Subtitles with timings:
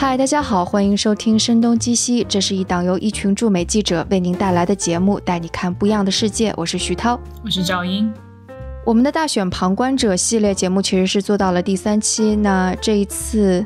[0.00, 6.54] 嗨，大家好，欢迎收听《声东击西》，这是一档由一群驻美记者为您带来的节目，带你看不一样的世界。
[6.56, 8.10] 我是徐涛，我是赵英。
[8.86, 13.62] 我们的大选旁观者系列节目其实是做到了第三期，那这一次。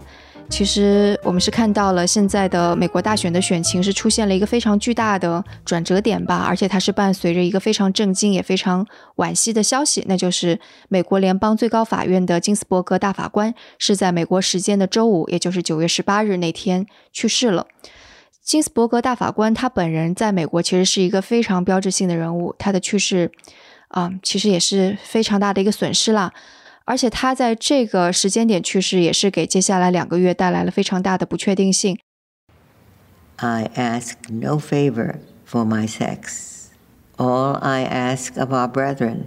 [0.51, 8.87] 其实我们是看到了现在的美国大选的选情是出现了一个非常巨大的转折点吧，而且它是伴随着一个非常震惊也非常
[9.17, 17.67] 惋惜的消息，那就是美国联邦最高法院的金斯伯格大法官是在美国时间的周五，也就是九月十八日那天去世了。
[18.41, 23.33] 金斯伯格大法官他本人在美国其实是一个非常标志性的人物，他的去世
[23.89, 26.33] 啊，其实也是非常大的一个损失啦。
[26.87, 31.99] 而且他在这个时间点去世，也是给接下来两个月带来了非常大的不确定性。
[33.37, 35.17] I ask no favor
[35.49, 36.69] for my sex.
[37.17, 39.27] All I ask of our brethren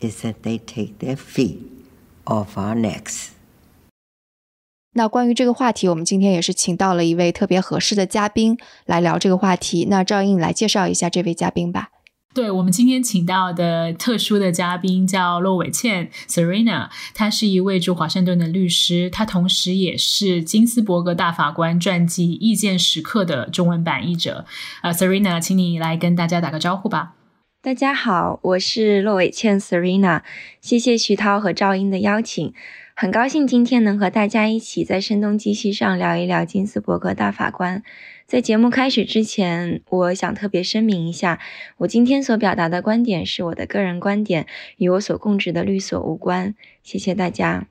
[0.00, 1.58] is that they take their feet
[2.24, 3.28] off our necks.
[4.96, 9.86] 那关于这个话题，我们今天也是请到了一位特别合适的嘉宾来聊这个话题。
[9.88, 11.90] 那赵英来介绍一下这位嘉宾吧。
[12.34, 24.44] 对我们今天请到的特殊的嘉宾叫骆伟倩 Serena，她是一位住华盛顿的律师，她同时也是金斯伯格大法官传记《意见时刻》的中文版译者。
[24.82, 27.14] 呃，Serena，请你来跟大家打个招呼吧。
[27.62, 30.22] 大家好，我是骆伟倩 Serena，
[30.60, 32.52] 谢谢徐涛和赵英的邀请，
[32.96, 37.84] 很高兴今天能和大家一起在声东击西上聊一聊金斯伯格大法官。
[38.26, 41.38] 在节目开始之前，我想特别声明一下，
[41.76, 44.46] 我今天所表达的观点是我的个人观点，
[44.78, 46.54] 与我所供职的律所无关。
[46.82, 47.66] 谢谢大家。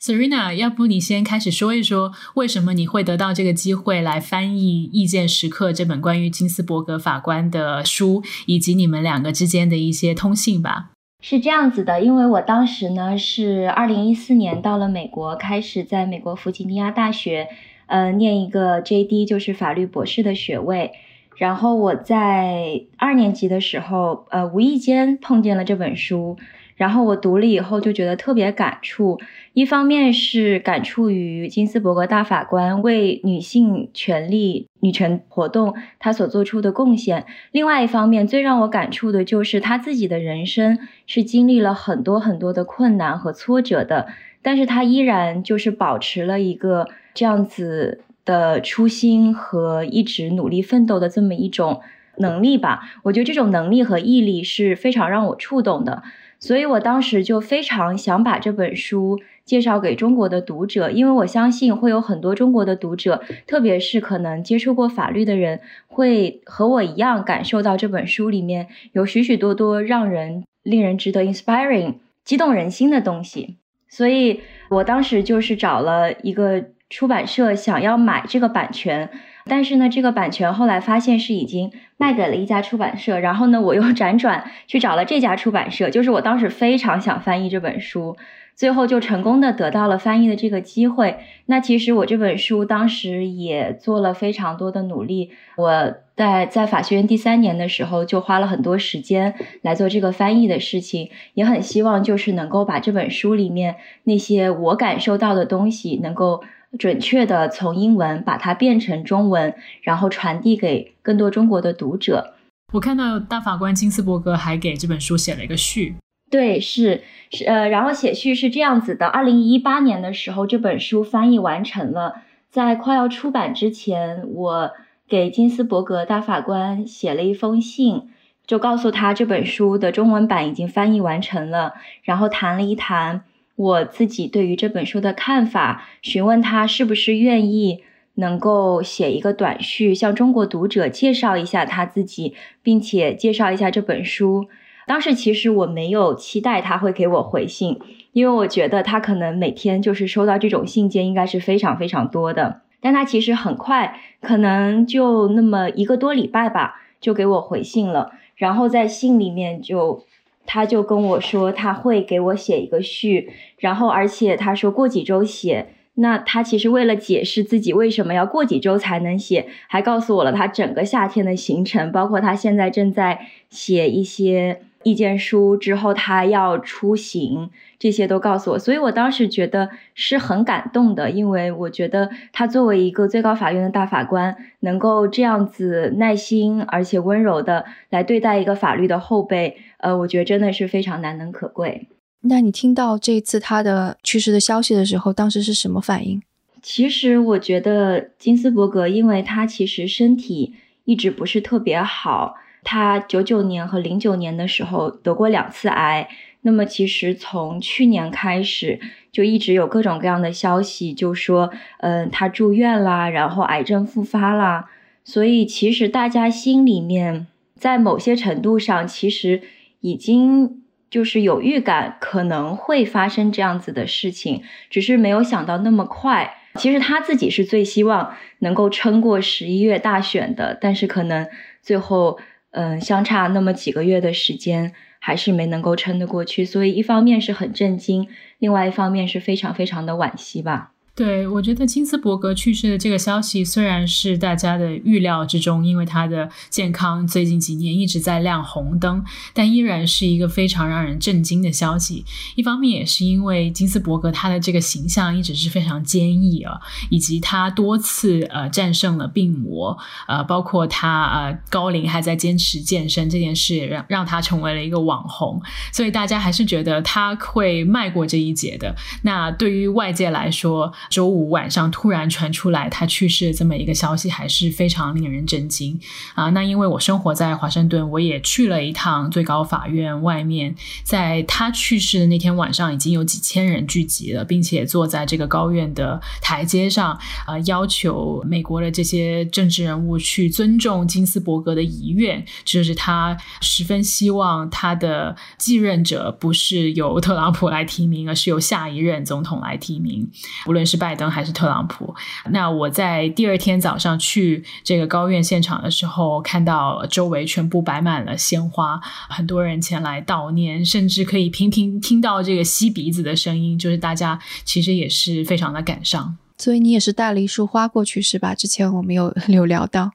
[0.00, 10.92] Serena，要不你先开始说一说，为什么你会得到这个机会来翻译《意见时刻》这本关于金斯伯格法官的书，以及你们两个之间的一些通信吧？
[11.22, 17.48] 是这样子的，因为我当时呢是二零一四年到了美国，开始在美国弗吉尼亚大学。
[17.90, 19.26] 呃，念一个 J.D.
[19.26, 20.92] 就是法律博士的学位。
[21.36, 26.36] 然后我在二年级的时候，呃，无意间碰见了这本书，
[26.76, 29.18] 然后我读了以后就觉得特别感触。
[29.54, 44.08] 一方面是感触于金斯伯格大法官为女性权利、女权活动他所做出的贡献；另外一方面，最让我感触的就是他自己的人生是经历了很多很多的困难和挫折的，
[44.42, 46.88] 但是他依然就是保持了一个。
[47.12, 51.80] 这样子的初心和一直努力奋斗的这么一种
[52.18, 56.04] 能力吧，我觉得这种能力和毅力是非常让我触动的，
[56.38, 73.56] 所以我当时就非常想把这本书介绍给中国的读者，因为我相信会有很多中国的读者，特别是可能接触过法律的人，会和我一样感受到这本书里面有许许多多让人令人值得 inspiring 激动人心的东西，
[73.90, 74.40] 所以
[74.70, 76.64] 我当时就是找了一个。
[76.92, 79.08] 出版社想要买这个版权，
[79.46, 83.20] 但是呢，这个版权后来发现是已经卖给了一家出版社。
[83.20, 88.16] 然后呢，我又 辗转去找了这家出版社，就是我当时非常想翻译这本书，
[88.60, 91.18] 最后就成功的得到了翻译的这个机会。
[91.46, 106.44] 那其实我这本书当时也做了非常多的努力，我在在法学院第三年的时候就花了很多时间来做这个翻译的事情，也很希望就是能够把这本书里面那些我感受到的东西能够。
[106.78, 112.34] 准确的从英文把它变成中文，然后传递给更多中国的读者。
[112.72, 115.96] 我看到大法官金斯伯格还给这本书写了一个序。
[116.30, 117.02] 对，是
[117.32, 124.70] 是呃，然后写序是这样子的：二零一八年的时候，这本书翻译完成了，在快要出版之前，我
[125.08, 128.10] 给金斯伯格大法官写了一封信，
[128.46, 131.74] 就告诉他这本书的中文版已经翻译完成了，
[132.04, 133.24] 然后谈了一谈。
[133.56, 137.82] 我自己对于这本书的看法，询问他是不是愿意
[138.14, 144.48] 能够写一个短序，向中国读者介绍一下他自己，并且介绍一下这本书。
[144.90, 147.78] 当时其实我没有期待他会给我回信，
[148.10, 152.62] 因为我觉得他可能每天就是收到这种信件应该是非常非常多的。
[152.80, 158.10] 但他其实很快，可能就那么一个多礼拜吧，就给我回信了。
[158.34, 160.04] 然后在信里面就。
[160.52, 165.68] 他就跟我说他会给我写一个序，然后而且他说过几周写。
[165.94, 174.62] 那他其实为了解释自己为什么要过几周才能写，还告诉我了他整个夏天的行程，包括他现在正在写一些。
[174.82, 191.88] 意见书之后，他要出行，这些都告诉我，所以我当时觉得是很感动的，因为我觉得他作为一个最高法院的大法官，能够这样子耐心而且温柔的来对待一个法律的后辈，呃，我觉得真的是非常难能可贵。
[192.22, 196.22] 那你听到这次他的去世的消息的时候，当时是什么反应？
[196.62, 200.54] 其实我觉得金斯伯格，因为他其实身体
[200.84, 206.08] 一直不是特别好，他九九年和零九年的时候得过两次癌。
[206.42, 208.80] 那么其实从去年开始，
[209.12, 214.70] 就一直有各种各样的消息，就说，嗯，他住院啦，然后癌症复发啦。
[215.04, 219.42] 所以其实大家心里面，在某些程度上，其实
[219.80, 226.38] 已经就是有预感，可能会发生这样子的事情，只是没有想到那么快。
[226.54, 231.28] 其实他自己是最希望能够撑过十一月大选的，但是可能
[231.62, 232.18] 最后，
[232.50, 234.72] 嗯，相差那么几个月的时间。
[235.02, 238.06] 还是没能够撑得过去，所以一方面是很震惊，
[238.38, 240.69] 另外一方面是非常非常的惋惜吧。
[240.92, 249.02] 对，我觉得金斯伯格去世的这个消息虽然是大家的预料之中，因为他的健康最近几年一直在亮红灯，
[249.32, 252.04] 但依然是一个非常让人震惊的消息。
[252.34, 265.40] 一方面也是因为金斯伯格他的这个形象一直是非常坚毅啊，以及他多次呃战胜了病魔，呃，包括他呃高龄还在坚持健身这件事，让让他成为了一个网红，
[265.72, 268.76] 所以大家还是觉得他会迈过这一劫的。
[269.02, 275.78] 那对于外界来说，周五晚上突然传出来他去世的这么一个消息，还是非常令人震惊
[276.14, 276.30] 啊！
[276.30, 300.08] 那因为我生活在华盛顿，我也去了一趟最高法院外面，在他去世的那天晚上，已经有几千人聚集了，并且坐在这个高院的台阶上，啊，要求美国的这些政治人物去尊重金斯伯格的遗愿，就是他十分希望他的继任者不是由特朗普来提名，而是由下一任总统来提名，
[300.46, 300.80] 无论是。
[300.80, 301.94] 拜登还是特朗普？
[302.30, 308.80] 那我在第二天早上去这个高院现场的时候，看到周围全部摆满了鲜花，
[309.10, 316.16] 很多人前来悼念，甚至可以频频听到这个吸鼻子的声音，就是大家其实也是非常的感伤。
[316.38, 318.34] 所以你也是带了一束花过去是吧？
[318.34, 319.92] 之前我们有 有聊到。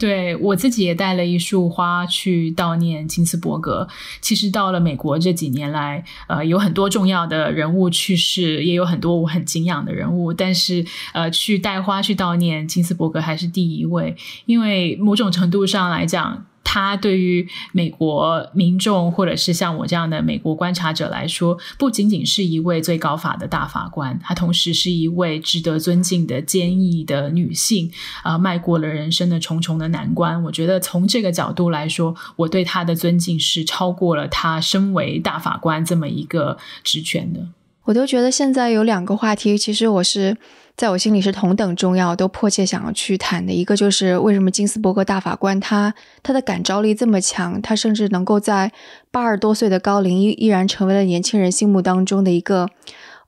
[0.00, 3.86] 对我自己也带了一束花去悼念金斯伯格。
[4.20, 14.16] 其实到了美国这几年来，呃，有很多重要的人物去世，也有很多我很敬仰的人物，但是呃，去带花去悼念金斯伯格还是第一位，
[14.46, 16.46] 因为某种程度上来讲。
[16.62, 27.90] 他对于美国民众，或者是像我这样的美国观察者来说，不仅仅是一位最高法的大法官，他同时是一位值得尊敬的坚毅的女性，
[28.22, 30.40] 啊，迈过了人生的重重的难关。
[30.44, 37.40] 我觉得从这个角度来说，我对他的尊敬是超过了他身为大法官这么一个职权的。
[37.84, 40.36] 我都觉得现在有两个话题，其实我是。
[40.80, 45.92] 在我心里是同等重要，都迫切想要去谈的一个，就是为什么金斯伯格大法官他
[46.22, 48.72] 他的感召力这么强，他甚至能够在
[49.10, 52.66] 八十多岁的高龄依依然成为了年轻人心目当中的一个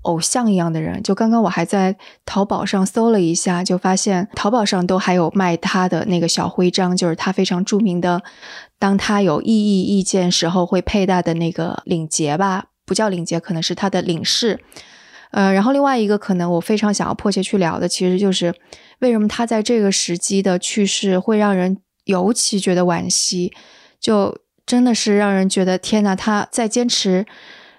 [0.04, 1.02] 偶像一样的人。
[1.02, 1.94] 就刚刚我还在
[2.24, 8.22] 淘宝上搜了一下，就发现淘宝上都还有卖他的那个小徽章，就是他非常著名的，
[8.78, 14.58] 当他有异议意见时候会佩戴的那个领结吧，不叫领结，可能是他的领饰。
[15.32, 18.54] 呃，然后另外一个可能我非常想要迫切去聊的，其实就是
[19.00, 23.50] 为什么他在这个时机的去世会让人尤其觉得惋惜，
[23.98, 24.36] 就
[24.66, 27.24] 真的是让人觉得天呐，他再坚持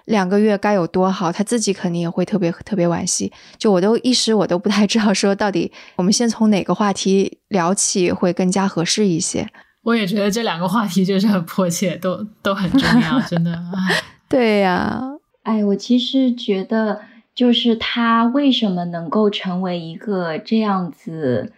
[0.04, 3.32] 两个月该有多好，他自己肯定也会特别特别惋惜。
[3.56, 9.46] 就我都一时我都不太知道说到底，我们先从哪个话题聊起会更加合适一些。
[9.84, 13.56] 我也觉得这两个话题就是很迫切，都都很重要，真的。
[14.28, 15.00] 对呀，
[15.44, 17.00] 哎，我其实觉得。
[17.34, 21.52] 就是他为什么能够成为一个这样子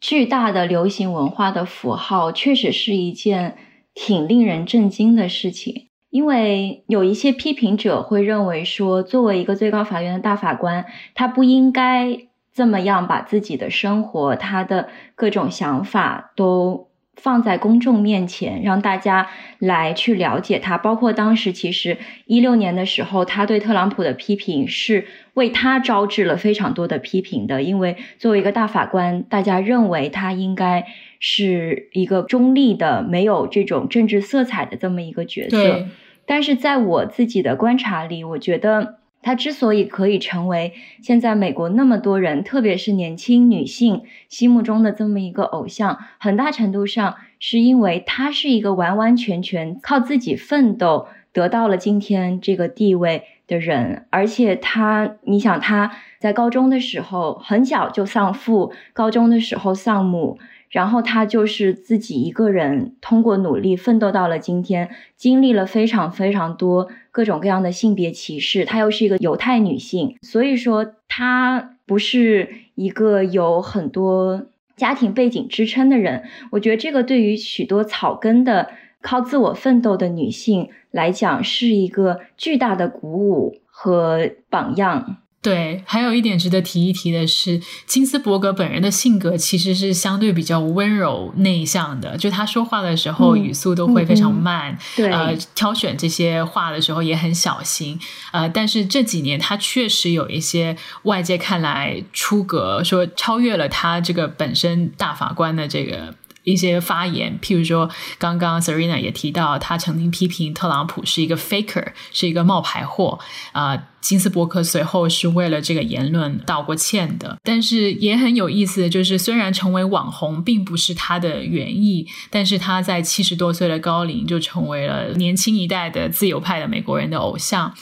[0.00, 3.56] 巨大的流行文化的符号，确实是一件
[3.94, 5.88] 挺令人震惊的事情。
[6.10, 12.18] 因为有一些批评者会认为说，作为一个最高法院的大法官，他不应该
[12.52, 16.88] 这么样把自己的生活、他的各种想法都。
[17.16, 19.28] 放在公众面前，让大家
[19.58, 20.76] 来去了解他。
[20.76, 27.62] 包括当时其实一六年的时候，他对特朗普的批评是为他招致了非常多的批评的。
[27.62, 30.86] 因为作为一个大法官，大家认为他应该
[31.18, 35.86] 是一个中立的、没有这种政治色彩的这么一个角色。
[36.26, 38.98] 但是在我自己的观察里，我觉得。
[39.24, 54.04] 他之所以可以成为现在美国那么多人，特别是年轻女性心目中的这么一个偶像，很大程度上是因为他是一个完完全全靠自己奋斗得到了今天这个地位的人。
[54.10, 55.90] 而且他，你想他
[56.20, 60.38] 在高中的时候很小就丧父，高中的时候丧母。
[60.74, 68.64] 然后他就是自己一个人通过努力奋斗到了今天，经历了非常非常多各种各样的性别歧视。
[68.64, 76.24] 她又是一个犹太女性，所以说她不是一个有很多家庭背景支撑的人。
[76.50, 85.18] 我觉得这个对于许多草根的靠自我奋斗的女性来讲，是一个巨大的鼓舞和榜样。
[85.44, 98.00] 对，还有一点值得提一提的是，金斯伯格本人的性格其实是相对比较温柔内向的，就他说话的时候语速都会非常慢，对，呃，挑选这些话的时候也很小心，
[98.32, 106.14] 呃，但是这几年他确实有一些外界看来出格，说超越了他这个本身大法官的这个。
[106.44, 113.18] 一些发言，譬如说，刚刚 Serena 也提到，他曾经批评特朗普是一个 faker，是一个冒牌货。
[113.52, 117.38] 啊，金斯伯格随后是为了这个言论道过歉的。
[117.42, 127.74] 但是也很有意思就是，虽然成为网红并不是他的原意，但是他在七十多岁的高龄就成为了年轻一代的自由派的美国人的偶像。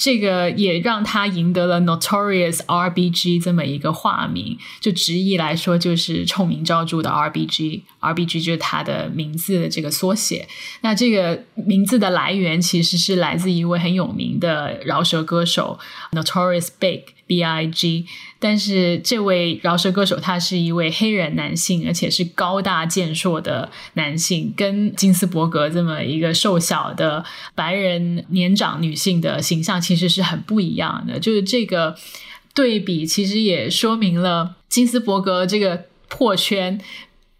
[0.00, 10.48] 这个也让他赢得了 Notorious RBG 这么一个化名，就直译来说就是臭名昭著的 RBG，RBG 就是他的名字的这个缩写。
[10.80, 15.78] 那这个名字的来源其实是来自一位很有名的饶舌歌手
[16.12, 17.02] Notorious Big。
[17.30, 18.06] B I G，
[18.40, 31.20] 但是这位饶舌歌手他是一位黑人男性，而且是高大健硕的男性，跟金斯伯格这么一个瘦小的白人年长女性的形象其实是很不一样的。
[31.20, 31.96] 就是这个
[32.52, 36.80] 对比，其实也说明了金斯伯格这个破圈。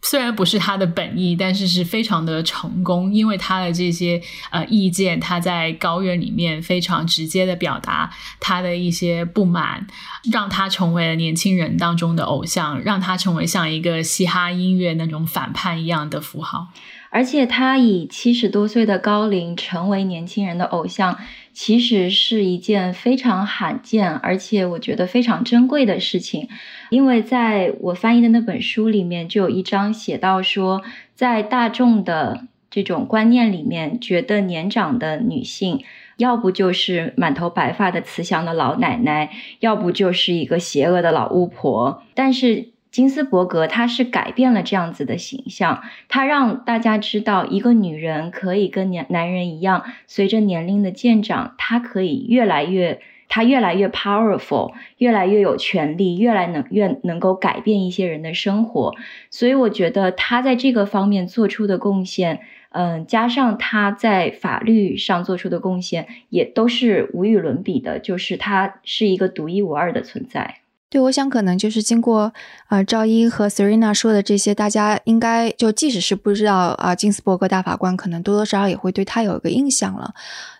[0.02, 9.86] 虽然不是他的本意，但是是非常的成功，因为他的这些呃意见，他在高院里面非常直接的表达他的一些不满，
[10.32, 16.68] 让他成为了年轻人当中的偶像，让他成为像一个嘻哈音乐那种反叛一样的符号。
[17.12, 21.18] 而且他以七十多岁的高龄成为年轻人的偶像，
[21.62, 26.48] 其实是一件非常罕见，而且我觉得非常珍贵的事情。
[26.88, 30.80] 因为在我翻译的那本书里面，就有一章写到说，
[31.14, 35.84] 在大众的这种观念里面，觉得年长的女性，
[36.16, 42.02] 要不就是满头白发的慈祥的老奶奶，要不就是一个邪恶的老巫婆。
[42.14, 58.94] 但是金斯伯格，他是改变了这样子的形象，他让大家知道，一个女人可以跟年男人一样，随着年龄的渐长，她可以越来越，她越来越 powerful，越来越有权利，越来能越能够改变一些人的生活。
[59.30, 70.59] 所以我觉得他在这个方面做出的贡献，嗯，加上他在法律上做出的贡献，也都是无与伦比的，就是他是一个独一无二的存在。
[70.90, 72.32] 对，我想可能就是经过
[72.66, 80.12] 啊赵一和 Serena 说的这些，大家应该就即使是不知道啊金斯伯格大法官，可能多多少少也会对他有一个印象了。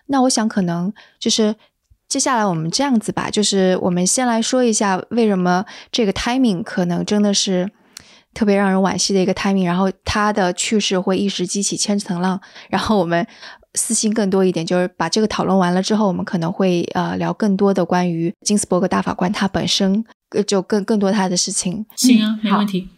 [0.05, 1.53] 那我想可能就是
[2.07, 7.69] 接下来我们这样子吧，就是我们先来说一下为什么这个 timing 可能真的是
[8.33, 13.27] 特别让人惋惜的一个 timing，然后他的去世会一时激起千层浪，然后我们。
[13.75, 21.85] 私心更多一点，就是把这个讨论完了之后，我们可能会呃聊更多的关于金斯伯格大法官他本身，呃就更更多他的事情。
[21.95, 22.89] 行啊，没问题。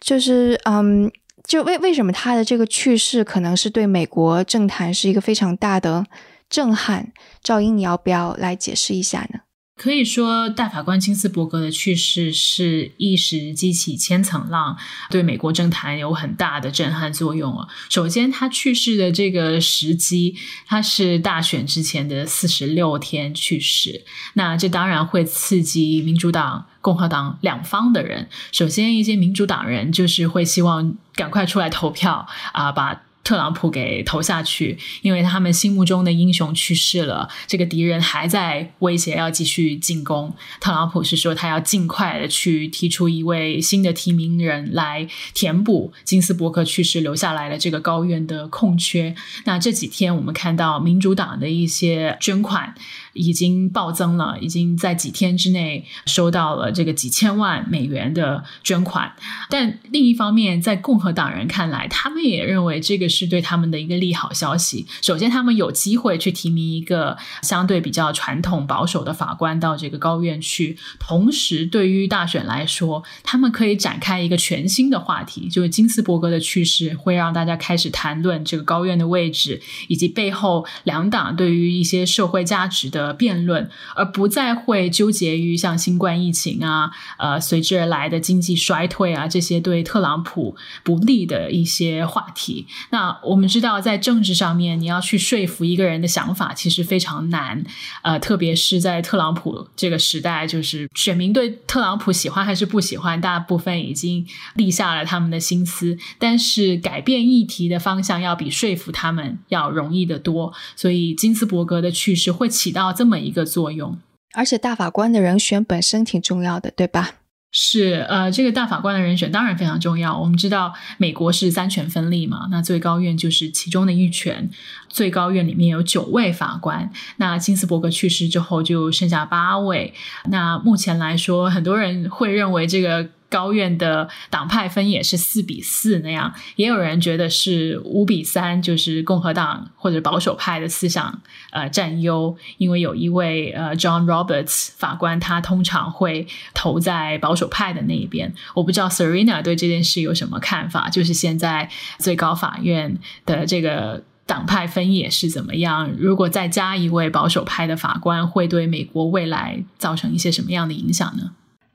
[0.00, 1.10] 就是嗯，
[1.44, 6.06] 就为为什么他的这个去世可能是对美国政坛是一个非常大的
[6.48, 7.12] 震撼？
[7.42, 9.40] 赵英，你要不要来解释一下呢？
[9.80, 14.76] 可以说，大法官金斯伯格的去世是一时激起千层浪，
[15.08, 17.66] 对美国政坛有很大的震撼作用啊。
[17.88, 28.28] 首先，他去世的这个时机，他是大选之前的四十六天去世，那这当然会刺激民主党、共和党两方的人。
[28.52, 33.00] 首先，一些民主党人就是会希望赶快出来投票啊，把。
[33.22, 40.34] 特朗普给投下去，因为他们心目中的英雄去世了，这个敌人还在威胁要继续进攻。
[40.60, 49.14] 特朗普是说他要尽快的去提出一位新的提名人来填补金斯伯格去世留下来的这个高院的空缺。
[49.44, 52.74] 那这几天我们看到民主党的一些捐款。
[53.12, 59.12] 已经暴增了，已经在几天之内收到了这个几千万美元的捐款。
[59.48, 64.86] 但另一方面，在共和党人看来，他们也认为这个是对他们的一个利好消息。
[65.02, 82.99] 首先，他们有机会去提名一个相对比较传统保守的法官到这个高院去；同时，对于大选来说，他们可以展开一个全新的话题，就是金斯伯格的去世会让大家开始谈论这个高院的位置，以及背后两党对于一些社会价值的。
[83.06, 90.54] 的辩论，而不再会纠结于像新冠疫情啊、呃随之而来的经济衰退啊这些对特朗普
[90.84, 92.66] 不利的一些话题。
[92.90, 97.64] 那我们知道，在政治上面，你要去说服一个人的想法，其实非常难。
[98.02, 105.96] 呃，特别是在特朗普这个时代，就是选民对特朗普喜欢还是不喜欢，大部分已经立下了他们的心思。
[106.18, 110.52] 但是改变议题的方向，要比说服他们要容易得多。
[110.76, 113.98] 所以金斯伯格的去世会起到这么一个作用，
[114.34, 117.10] 而且大法官的人选本身挺重要的，对吧？
[117.52, 120.16] 是，呃，这个大法官的人选当然非常重要。
[120.16, 124.48] 我们知道美国是三权分立嘛，那最高院就是其中的一权。
[124.88, 129.92] 最高院里面有九位法官，那金斯伯格去世之后就剩下八位。
[130.28, 133.08] 那目前来说，很多人会认为这个。
[133.30, 148.34] 高院的党派分也是四比四那样，也有人觉得是五比三，就是共和党或者保守派的思想呃占优，因为有一位呃 John Roberts 法官，他通常会投在保守派的那一边。
[148.54, 155.90] 我不知道 Serena 对这件事有什么看法，就是现在最高法院的这个党派分野是怎么样？
[155.96, 161.30] 如果再加一位保守派的法官，会对美国未来造成一些什么样的影响呢？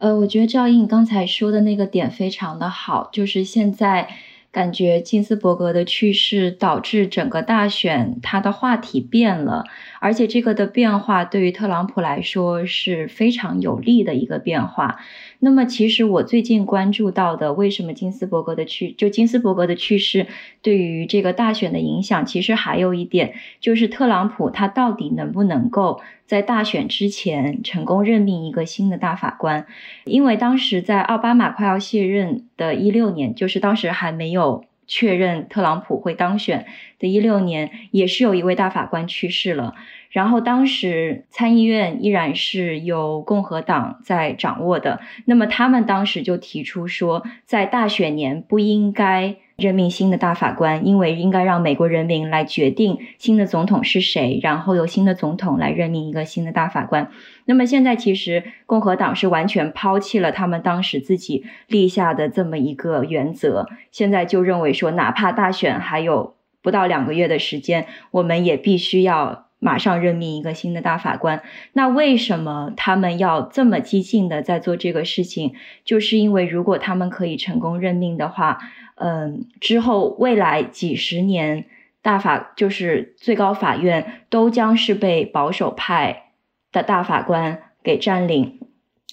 [0.05, 4.07] 呃，我觉得赵颖刚才说的那个点非常的好，就是现在
[4.51, 9.63] 感觉金斯伯格的去世导致整个大选他的话题变了，
[10.00, 15.00] 而且这个的变化对于特朗普来说是非常有利的一个变化。
[15.39, 20.27] 那么，其实我最近关注到的，为什么金斯伯格的去就金斯伯格的去世
[20.61, 29.65] 对于这个大选的影响，其实还有一点就是特朗普他到底能不能够在大选之前成功任命一个新的大法官？
[30.05, 36.65] 因为当时在奥巴马快要卸任的一六年，就是当时还没有确认特朗普会当选
[36.99, 39.75] 的一六年，也是有一位大法官去世了。
[40.09, 57.09] 然后当时参议院依然是由共和党在掌握的，那么他们当时就提出说，在大选年不应该任命新的大法官，因为应该让美国人民来决定新的总统是谁，然后由新的总统来任命一个新的大法官。
[57.45, 69.45] 那么现在其实共和党是完全抛弃了他们当时自己立下的这么一个原则，现在就认为说，哪怕大选还有不到两个月的时间，我们也必须要。
[69.59, 71.41] 马上任命一个新的大法官，
[71.74, 75.53] 那为什么他们要这么激进的在做这个事情？
[75.83, 78.59] 就是因为如果他们可以成功任命的话，
[78.96, 81.65] 嗯，之后未来几十年
[82.01, 86.31] 大法就是最高法院都将是被保守派
[86.72, 88.59] 的大法官给占领。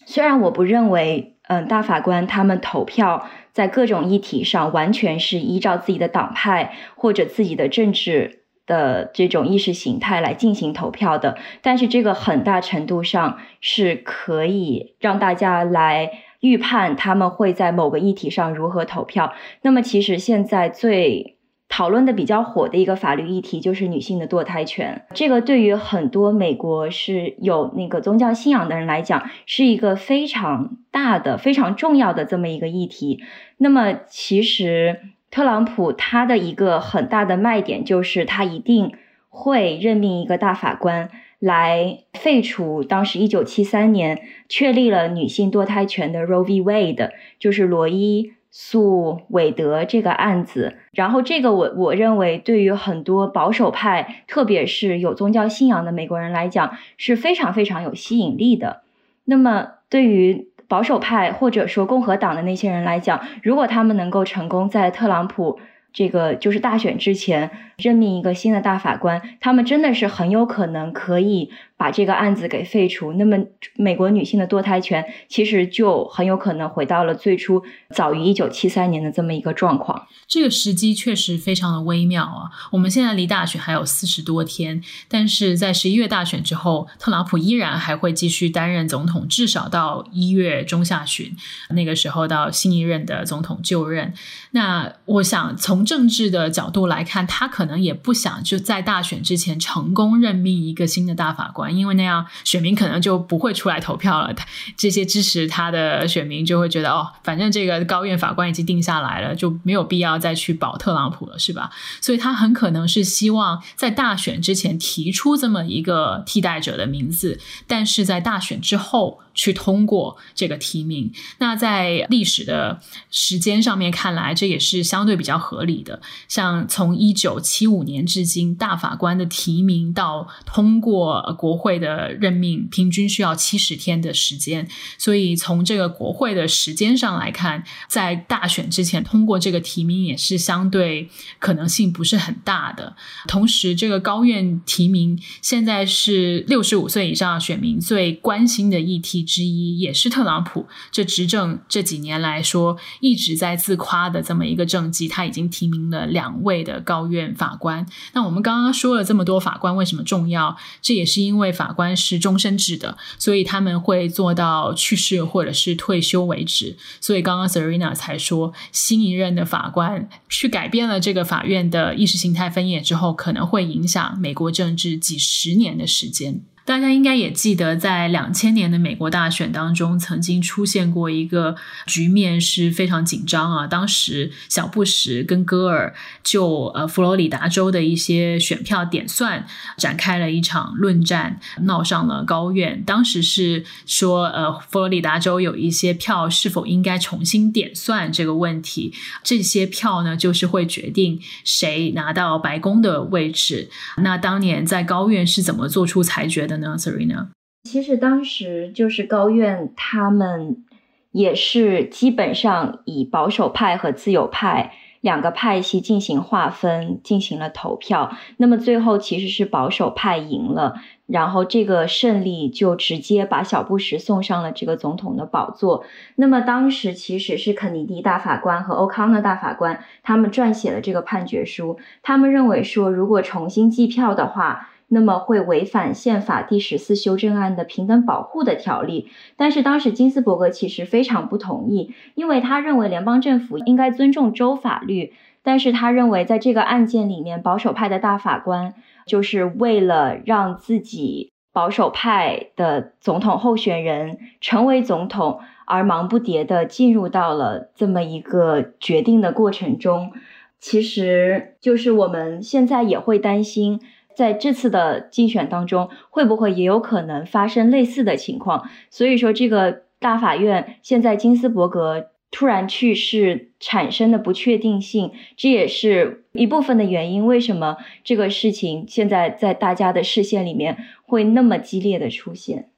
[0.04, 8.41] 虽然我不认为，嗯，大法官他们投票在各种议题上完全是依照自己的党派或者自己的政治。
[8.66, 19.32] 的这种意识形态来进行投票的，但是这个很大程度上是可以让大家来预判他们会在某个议题上如何投票。
[19.62, 21.36] 那么，其实现在最
[21.68, 25.06] 讨论的比较火的一个法律议题就是女性的堕胎权。
[25.14, 33.22] 这个对于很多美国是有那个宗教信仰的人来讲，是一个非常大的、非常重要的这么一个议题。
[33.58, 35.00] 那么，其实。
[35.32, 38.92] 特朗普他的一个很大的卖点就是他一定
[39.30, 46.60] 会任命一个大法官来废除当时一九七三年确立了女性堕胎权的 Roe v.
[46.60, 50.76] Wade，就是罗伊诉韦德这个案子。
[50.92, 58.82] 然后这个我我认为对于很多保守派，特别是有宗教信仰的美国人来讲是非常非常有吸引力的。
[59.24, 65.60] 那么对于保守派或者说共和党的那些人来讲，如果他们能够成功在特朗普
[65.92, 71.50] 这个就是大选之前任命一个新的大法官，他们真的是很有可能可以。
[71.74, 73.36] 把这个案子给废除，那么
[73.74, 80.06] 美国女性的堕胎权其实就很有可能回到了最初早于一九七三年的这么一个状况。
[80.28, 82.46] 这个时机确实非常的微妙啊！
[82.70, 91.34] 我们现在离大选还有四十多天，但是在十一月大选之后，特朗普依然还会继续担任总统，至少到一月中下旬，
[91.70, 94.14] 那个时候到新一任的总统就任。
[94.52, 101.76] 那我想从政治的角度来看，他可能也不想就在大选之前成功任命一个新的大法官。
[101.76, 104.34] 因为那样，选民可能就不会出来投票了。
[104.76, 111.70] 这些支持他的选民就会觉得，哦，反正这个高院法官已经定下来了，就没有必要再去保特朗普了，是吧？
[112.00, 121.12] 所以他很可能是希望在大选之前提出这么一个替代者的名字，但是在大选之后去通过这个提名。
[121.38, 126.00] 那在历史的时间上面看来，这也是相对比较合理的。
[126.28, 134.68] 像从一九七五年至今，大法官的提名到通过国会的任命，平均需要七十天的时间。
[134.98, 142.96] 所以从这个国会的时间上来看，在大选之前通过这个提名也是相对可能性不是很大的。
[143.26, 155.08] 同时，这个高院提名现在是六十五岁以上选民最关心的议题之一，也是特朗普这执政这几年来说一直在自夸的这么一个政绩。
[155.08, 157.86] 他已经提名了两位的高院法官。
[158.12, 160.56] 那我们刚刚说了这么多法官为什么重要？
[160.80, 166.76] 这也是因为法官是终身制的，所以他们会做到去世或者是退休为止。
[167.00, 176.42] 所以刚刚 Serena 才说，新一任的法官去改变了这个法院的意识形态分野之后，可能会影响美国政治几十年的时间。
[176.64, 183.66] 大家应该也记得，在两千年的美国大选当中，曾经出现过一个局面是非常紧张啊。
[183.66, 189.44] 当时小布什跟戈尔就呃佛罗里达州的一些选票点算
[189.76, 192.80] 展开了一场论战，闹上了高院。
[192.86, 198.94] 当时是说，呃，佛罗里达州有一些票是否应该重新点算这个问题，
[199.24, 203.68] 这些票呢，就是会决定谁拿到白宫的位置。
[203.96, 206.51] 那当年在高院是怎么做出裁决的？
[206.58, 207.28] 呢，Serena，
[207.64, 210.64] 其实当时就是高院，他们
[211.10, 218.16] 也是基本上以保守派和自由派两个派系进行划分，进行了投票。
[218.36, 225.84] 那么最后其实是保守派赢了，然后这个胜利就直接把小布什送上了这个总统的宝座。
[226.16, 234.70] 那么当时其实是肯尼迪大法官和欧康纳大法官他们撰写了这个判决书，他们认为说，如果重新计票的话。
[234.94, 248.74] 那么会违反宪法第十四修正案的平等保护的条例，但是当时金斯伯格其实非常不同意，因为他认为联邦政府应该尊重州法律，但是他认为在这个案件里面，保守派的大法官
[249.06, 260.12] 就是为了让自己保守派的总统候选人成为总统而忙不迭的进入到了这么一个决定的过程中，
[260.60, 263.80] 其实就是我们现在也会担心。
[264.14, 268.68] 在这次的竞选当中，会不会也有可能发生类似的情况？
[268.90, 277.26] 所以说，这个大法院现在金斯伯格突然去世产生的不确定性，这也是一部分的原因。
[277.26, 282.70] 为什么这个事情现在在大家的视线里面会那么激烈的出现？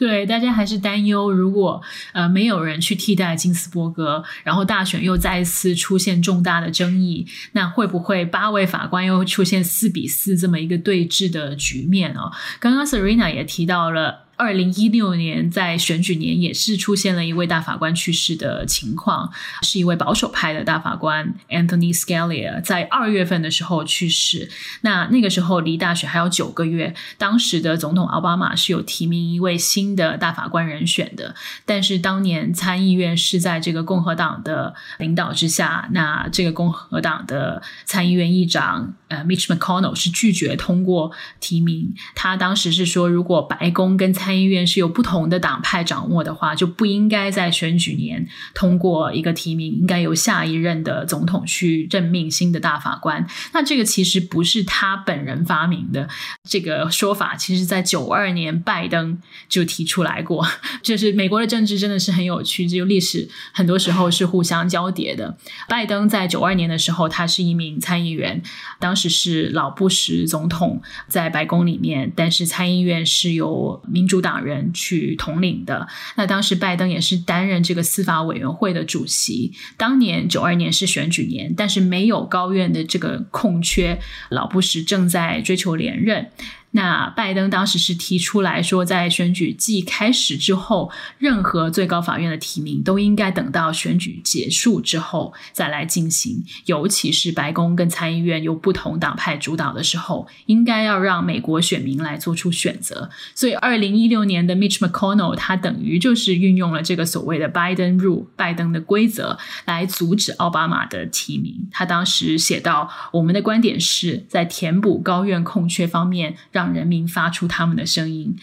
[0.00, 1.82] 对，大家还是担忧，如果
[2.14, 12.32] 呃没有人去替代金斯伯格，然后大选又再一次出现重大的争议，那会不会八位法官又出现四比四这么一个对峙的局面哦？
[12.58, 14.29] 刚刚 Serena 也提到了。
[14.40, 24.48] 二零一六年在选举年也是出现了一位大法官去世的情况，是一位保守派的大法官 Anthony Scalia 在二月份的时候去世。
[24.80, 31.34] 那那个时候离大选还有九个月，当时的总统奥巴马是有提名一位新的大法官人选的，
[31.66, 41.94] 但是当年参议院是在这个共和党的领导之下，那这个共和党的参议院议长呃 Mitch McConnell 是拒绝通过提名。
[42.14, 53.26] 他当时是说，如果白宫跟参参议院是由不同的党派掌握的话，就不应该在选举年通过一个提名，应该由下一任的总统去任命新的大法官。
[53.52, 56.08] 那这个其实不是他本人发明的，
[56.48, 60.46] 这个说法其实在九二年拜登就提出来过。
[60.80, 65.36] 就是美国的政治真的是很有趣，就历史很多时候是互相交叠的。
[65.68, 68.40] 拜登在九二年的时候，他是一名参议员，
[68.78, 74.19] 当时是老布什总统在白宫里面，但是参议院是由民主。
[74.20, 79.52] 党人去统领的，那当时拜登也是担任这个司法委员会的主席。
[79.76, 86.30] 当年九二年是选举年，但是没有高院的这个空缺，老布什正在追求连任。
[86.72, 103.10] 那拜登当时是提出来说，在选举季开始之后，任何最高法院的提名都应该等到选举结束之后再来进行，尤其是白宫跟参议院由不同党派主导的时候，应该要让美国选民来做出选择。
[103.34, 111.68] 所以，二零一六年的 Mitch McConnell 他等于就是运用了这个所谓的 Biden Rule 拜登的规则来阻止奥巴马的提名。
[111.72, 118.36] 他当时写到：“我们的观点是在填补高院空缺方面让。”让人民发出他们的声音。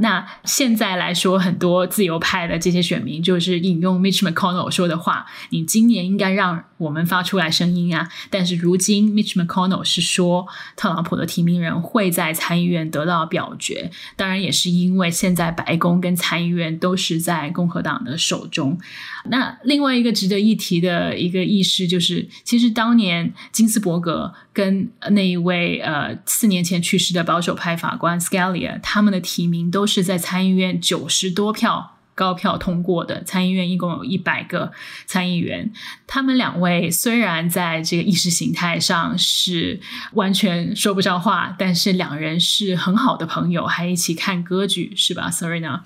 [0.00, 13.90] 那现在来说，很多自由派的这些选民就是引用 Mitch McConnell 说的话：“你今年应该让我们发出来声音啊！”但是如今 Mitch McConnell 是说，特朗普的提名人会在参议院得到表决。
[14.16, 18.78] 当然，也是因为现在白宫跟参议院都是在共和党的手中。
[19.30, 33.22] 那另外一个值得一提的一个意识就是，其实当年金斯伯格跟那一位呃四年前去世的保守派法官 Scalia，他们的提名都是在参议院九十多票高票通过的。
[33.22, 34.72] 参议院一共有一百个
[35.06, 35.72] 参议员，
[36.06, 39.80] 他们两位虽然在这个意识形态上是
[40.12, 45.80] 完全说不上话，但是两人是很好的朋友，还一起看歌剧，是吧，Serena？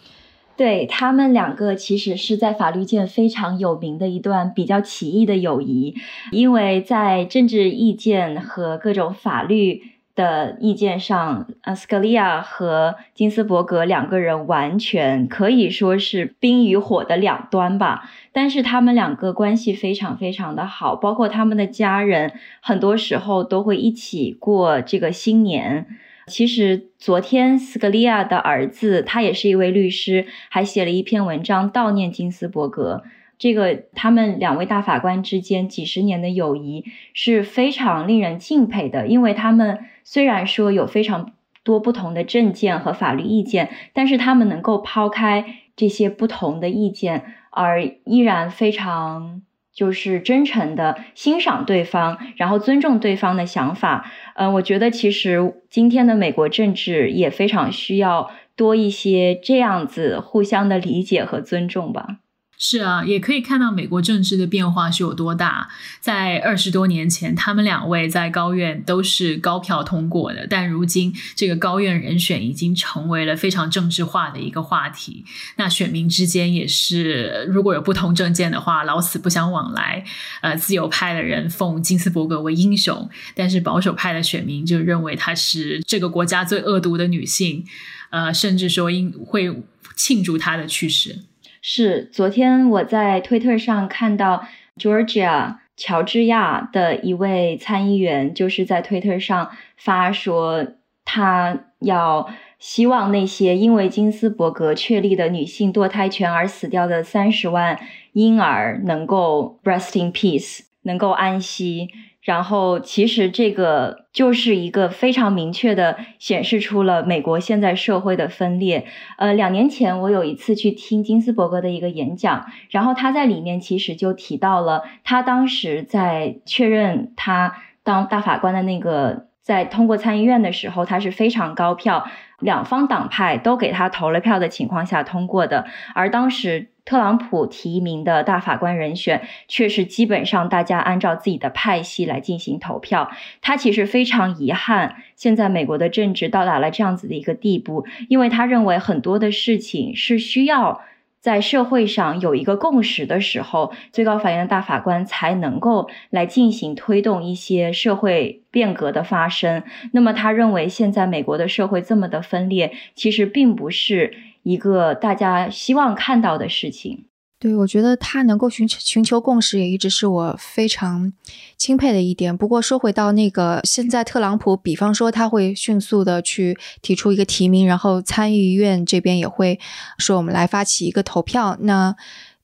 [0.57, 5.95] 对他们两个其实是在法律界非常有名的一段比较奇异的友谊，
[6.33, 9.83] 因为在政治意见和各种法律
[10.15, 18.11] 的意见上，呃，斯科利亚和金斯伯格两个人完全可以说是冰与火的两端吧。
[18.33, 25.87] 但是他们两个关系非常非常的好，包括他们的家人，很多时候都会一起过这个新年。
[26.27, 33.05] 其实昨天斯格利亚的儿子，他也是一位律师，还写了一篇文章悼念金斯伯格。
[33.39, 36.85] 这个他们两位大法官之间几十年的友谊
[37.15, 49.43] 是非常令人敬佩的，因为他们虽然说有非常多不同的政见和法律意见，但是他们能够抛开这些不同的意见，而依然非常。
[49.77, 54.11] 就是真诚的欣赏对方，然后尊重对方的想法。
[54.35, 62.21] 嗯，我觉得其实今天的美国政治也非常需要多一些这样子互相的理解和尊重吧。
[62.59, 65.69] 是啊，也可以看到美国政治的变化是有多大。
[66.01, 75.25] 在二十多年前，他们两位在高院都是高票通过的，但如今这个高院人选已经成为了非常政治化的一个话题。
[75.57, 80.05] 那选民之间也是，如果有不同政见的话，老死不相往来。
[80.41, 87.65] 呃，自由派的人奉金斯伯格为英雄，但是保守派的选民就认为她是这个国家最恶毒的女性，
[88.11, 89.55] 呃，甚至说应会
[89.95, 91.21] 庆祝她的去世。
[91.69, 100.65] 是，昨天我在推特上看到 Georgia 乔治亚的一位参议员，就是在推特上发说，
[101.05, 107.81] 他要希望那些因为金斯伯格确立的女性堕胎权而死掉的三十万
[108.13, 111.89] 婴儿能够 rest in peace，能够安息。
[112.27, 118.85] 然后，其实这个就是一个非常明确的显示出了美国现在社会的分裂。
[119.17, 132.09] 呃，两年前我有一次去听金斯伯格的一个演讲，然后他在里面其实就提到了他当时在确认他当大法官的那个，在通过参议院的时候，他是非常高票，
[132.41, 136.67] 两方党派都给他投了票的情况下通过的，而当时。
[136.87, 143.11] 特朗普提名的大法官人选，却是基本上大家按照自己的派系来进行投票。
[143.43, 150.81] 他其实非常遗憾，现在美国的政治到达了这样子的一个地步，因为他认为很多的事情是需要
[151.27, 159.65] 在社会上有一个共识的时候，最高法院的大法官才能够来进行推动一些社会变革的发生。
[159.91, 164.13] 那么，他认为现在美国的社会这么的分裂，其实并不是。
[164.45, 167.07] 一个大家希望看到的事情，
[167.39, 171.13] 对我觉得他能够寻寻求共识，也一直是我非常
[171.59, 172.35] 钦佩的一点。
[172.35, 179.61] 不过说回到那个，现在特朗普，比方说他会迅速的去提出一个提名，然后参议院这边也会
[179.99, 181.95] 说我们来发起一个投票，那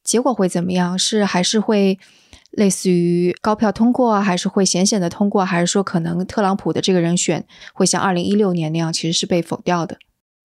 [0.05, 0.99] 结果会怎么样？
[0.99, 1.99] 是还是会
[2.51, 9.97] 类似于高票通过，还是会险险的通过，还是说可能特朗普的这个人选会像二零一六年那样，其实是被否掉的？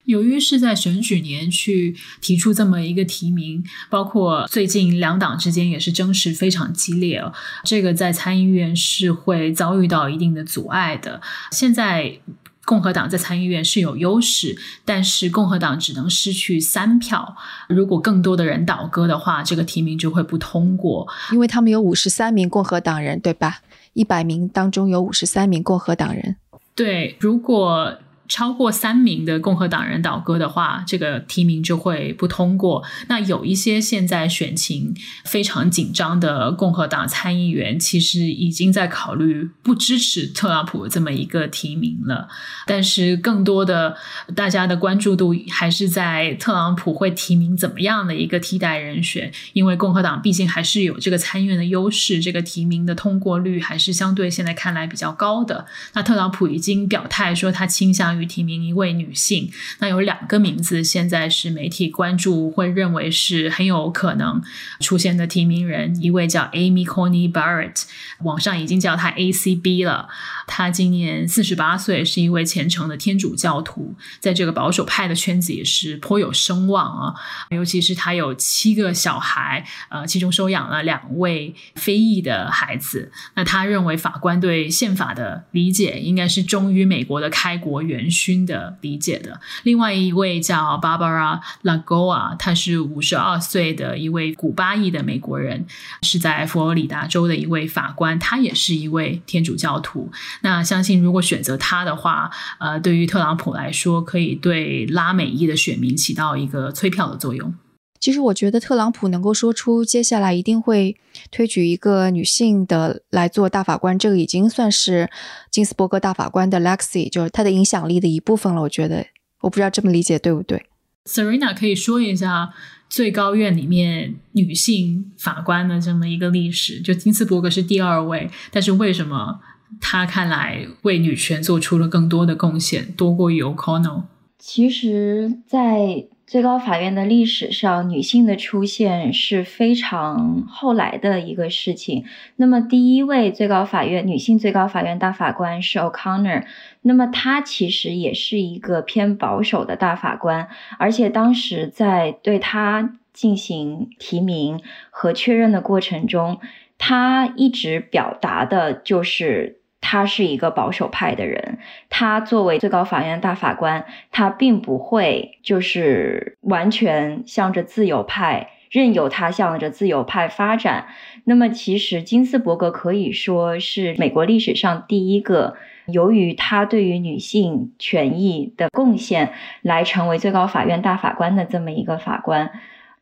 [0.07, 7.33] 由于是在选举年去提出这么一个提名，包括最近两党之间也是争执非常激烈哦，
[7.65, 11.21] 这个在参议院是会遭遇到一定的阻碍的。
[11.51, 12.19] 现在
[12.63, 17.35] 共和党在参议院是有优势，但是共和党只能失去三票。
[17.67, 23.59] 如果更多的人倒戈的话，这个提名就会不通过，因为他们有五十三名共和党人，对吧？
[23.91, 26.37] 一百名当中有五十三名共和党人。
[26.73, 27.97] 对，如果。
[28.27, 32.83] 超过三名的共和党人倒戈的话，这个提名就会不通过。
[33.07, 42.27] 那有一些现在选情非常紧张的共和党参议员，其实已经在考虑不支持特朗普这么一个提名了。
[42.65, 43.95] 但是，更多的
[44.35, 55.65] 大家的关注度还是在特朗普会提名怎么样的一个替代人选，因为共和党毕竟还是有这个参议院的优势，这个提名的通过率还是相对现在看来比较高的。
[55.93, 58.16] 那特朗普已经表态说，他倾向。
[58.17, 59.51] 向于提名一位女性。
[59.79, 64.41] 那有两个名字，现在是媒体关注，会认为是很有可能
[64.79, 65.95] 出现的提名人。
[66.01, 67.83] 一位叫 Amy Coney Barrett，
[68.23, 70.09] 网上已经叫她 ACB 了。
[70.47, 77.13] 她今年四十八岁，是一位虔诚的天主教徒，在这个保守派的圈子也是颇有声望啊。
[77.49, 83.11] 尤其是她有七个小孩，呃，其中收养了两位非裔的孩子。
[83.35, 89.39] 那他认为法官对宪法的理解应该是忠于美国的开国元勋的理解的。
[89.63, 95.65] 另外一位叫 Barbara Lagoa，他是五十二岁的一位古巴裔的美国人，
[96.01, 100.11] 是在佛罗里达州的一位法官，他也是一位天主教徒。
[100.41, 107.53] 那相信如果选择他的话，呃，对于特朗普来说，可以对拉美裔的选民起到一个催票的作用。
[107.99, 110.95] 其实我觉得特朗普能够说出接下来一定会
[111.31, 115.09] 推举一个女性的来做大法官，这个已经算是
[115.51, 118.61] 金斯伯格大法官的 legacy，就是他的影响力的一部分了。
[118.61, 119.05] 我觉得，
[119.41, 120.65] 我不知道这么理解对不对。
[121.05, 122.53] Serena 可以说一下
[122.89, 126.81] 最高院里面女性法官的这么一个历史。
[126.81, 129.39] 就金斯伯格是第二位，但是为什么
[129.79, 134.03] 他看来为女权做出了更多的贡献，多过于 O'Connell？
[134.37, 142.03] 其实，在最高法院的历史上，女性的出现是非常后来的一个事情。
[142.35, 146.43] 那么，第一位最高法院女性最高法院大法官是 O'Connor，
[146.81, 156.41] 那么她其实也是一个偏保守的大法官，而且当时在对她进行提名和确认的过程中，
[156.77, 159.56] 她一直表达的就是。
[159.79, 161.59] 他是一个保守派的人，
[161.89, 170.87] 他作为最高法院大法官，他并不会就是完全向着自由派，任由他向着自由派发展。
[171.23, 182.51] 那么，其实金斯伯格可以说是美国历史上第一个由于他对于女性权益的贡献来成为最高法院大法官的这么一个法官。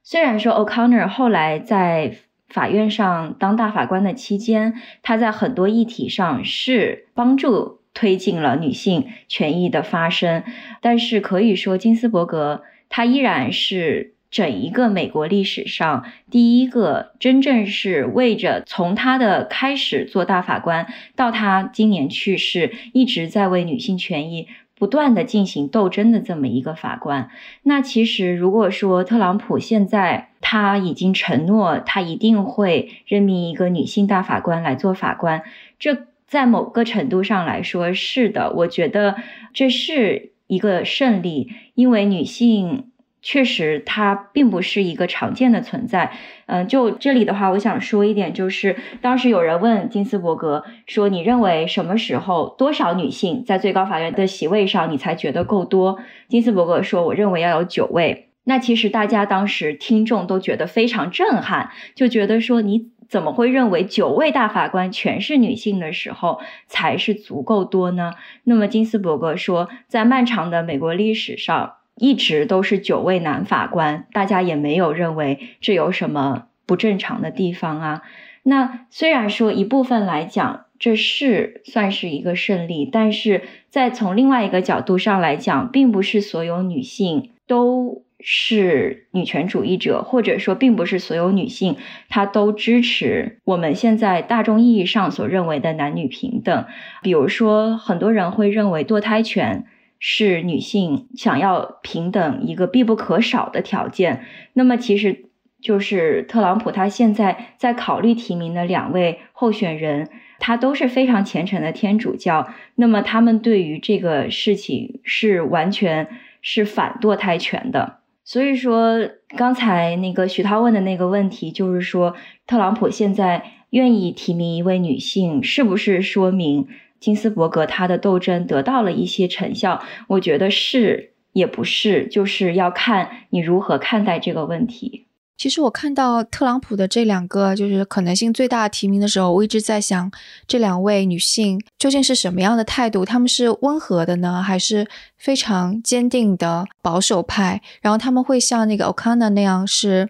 [0.04, 2.18] 虽然说 O'Connor 后来在。
[2.48, 10.44] 法院上当大法官的期间，他在很多议题上是帮助推进了女性权益的发生。
[10.82, 24.48] 但是可以说，金斯伯格他依然是整一个美国历史上第一个真正是为着从他的开始做大法官到他今年去世，一直在为女性权益。
[24.78, 27.30] 不断的进行斗争的这么一个法官，
[27.64, 35.44] 那其实如果说特朗普现在他已经承诺他一定会任命一个女性大法官来做法官，
[35.80, 39.16] 这在某个程度上来说是的，我觉得
[39.54, 42.92] 这是一个胜利，因为女性。
[43.28, 46.12] 确实，它并不是一个常见的存在。
[46.46, 55.98] 嗯，就这里的话，我想说一点，就是当时有人问金斯伯格说：“你认为什么时候多少女性在最高法院的席位上，你才觉得够多？”
[56.30, 68.14] 金斯伯格说：“我认为要有九位。”那其实大家当时听众都觉得非常震撼，就觉得说你怎么会认为九位大法官全是女性的时候才是足够多呢？
[68.44, 71.78] 那么金斯伯格说，在漫长的美国历史上。
[71.98, 78.02] 一直都是九位男法官，大家也没有认为这有什么不正常的地方啊。
[78.44, 91.78] 那虽然说一部分来讲这是算是一个胜利，但是在从另外一个角度上来讲，并不是所有女性都是女权主义者，或者说并不是所有女性
[92.10, 96.66] 她都支持我们现在大众意义上所认为的男女平等。
[97.02, 99.66] 比如说，很多人会认为堕胎权。
[100.00, 104.26] 是女性想要平等一个必不可少的条件。
[104.54, 105.26] 那么，其实
[105.62, 112.48] 就是特朗普他现在在考虑提名的两位候选人，他都是非常虔诚的天主教。
[112.76, 116.08] 那么，他们对于这个事情是完全
[116.42, 117.98] 是反堕胎权的。
[118.24, 119.00] 所以说，
[119.38, 122.16] 刚才那个徐涛问的那个问题，就是说，
[122.48, 126.68] 特朗普现在愿意提名一位女性，是不是说明？
[127.06, 135.06] 金斯伯格他的斗争得到了一些成效，我觉得是也不是，就是要看你如何看待这个问题。
[135.38, 140.12] 其实我看到特朗普的这两个就是可能性最大的提名的时候，我一直在想，
[140.48, 143.06] 这两位女性究竟是什么样的态度？
[143.06, 147.62] 他们是温和的呢，还是非常坚定的保守派？
[147.82, 150.10] 然后他们会像那个 O'Connor 那样是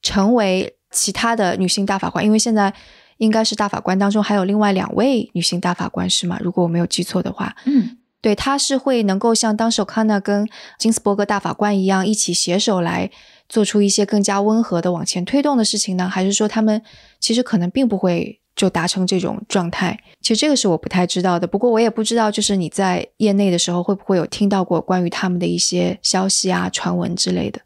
[0.00, 2.24] 成为其他的女性大法官？
[2.24, 2.72] 因为现在。
[3.20, 6.38] 应该是大法官当中还有另外两位女性大法官是吗？
[6.42, 13.10] 如果我没有记错的话，嗯，对，他是会能够像当时康纳跟金斯伯格大法官一样，一起携手来
[13.46, 16.08] 做出一些更加温和的往前推动的事情呢？
[16.08, 16.82] 还是说他们
[17.20, 20.00] 其实可能并不会就达成这种状态。
[20.22, 27.60] 其实这个是我不太知道的，不过我也不知道，就是你在业内的时候会不会有听到过关于他们的一些消息啊、传闻之类的。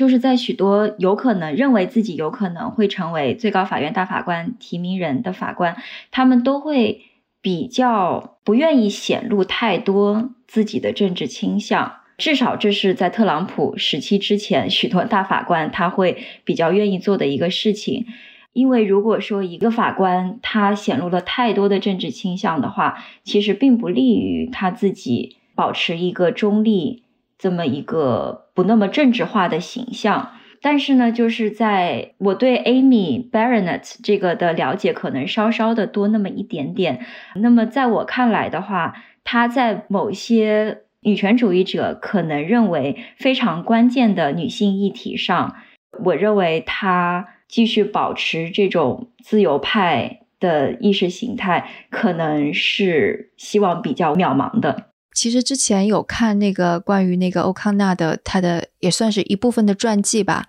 [0.00, 5.76] 就是在许多有可能认为自己有可能会成为最高法院大法官提名人的法官，
[6.10, 7.02] 他们都会
[7.42, 11.96] 比较不愿意显露太多自己的政治倾向。
[12.16, 18.06] 至少这是在特朗普时期之前，许多大法官他会比较愿意做的一个事情。
[18.54, 27.02] 因为如果说一个法官他显露了太多的政治倾向的话，其实并不利于他自己保持一个中立
[27.40, 30.30] 这么一个不那么政治化的形象。
[30.62, 37.04] 但是呢，就是在我对 Amy Barnett 这个的了解可能稍稍的多那么一点点。
[37.34, 40.82] 那么在我看来的话，她在某些。
[41.02, 45.56] 女权主义者可能认为非常关键的女性议题上，
[46.04, 54.89] 我认为她继续保持这种自由派的意识形态，可能是希望比较渺茫的。
[55.12, 60.46] 其实之前有看那个关于那个欧康纳的，他的也算是一部分的传记吧。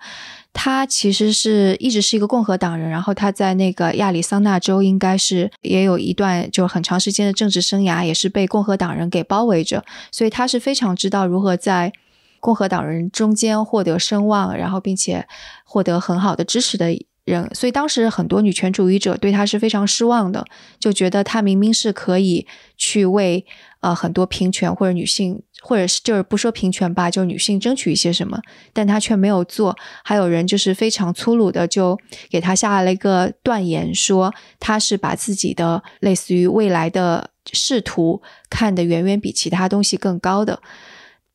[0.54, 11.90] 他其实是一直是一个共和党人，然后他在那个亚利桑那州应该是也有一段就很长时间的政治生涯，也是被共和党人给包围着，所以他是非常知道如何在
[12.38, 15.26] 共和党人中间获得声望，然后并且
[15.64, 16.94] 获得很好的支持的
[17.24, 17.48] 人。
[17.54, 20.44] 所以当时很多女权主义者对他是非常失望的，
[20.78, 22.46] 就觉得他明明是可以
[22.76, 23.44] 去为。
[23.82, 28.40] 呃，很多平权或者女性，或者是就是不说平权吧，就女性争取一些什么，
[28.72, 29.76] 但他却没有做。
[30.04, 31.98] 还有人就是非常粗鲁的，就
[32.30, 40.62] 给他下了一个断言，说他是把自己的类似于未来的仕途看得远远比其他东西更高的。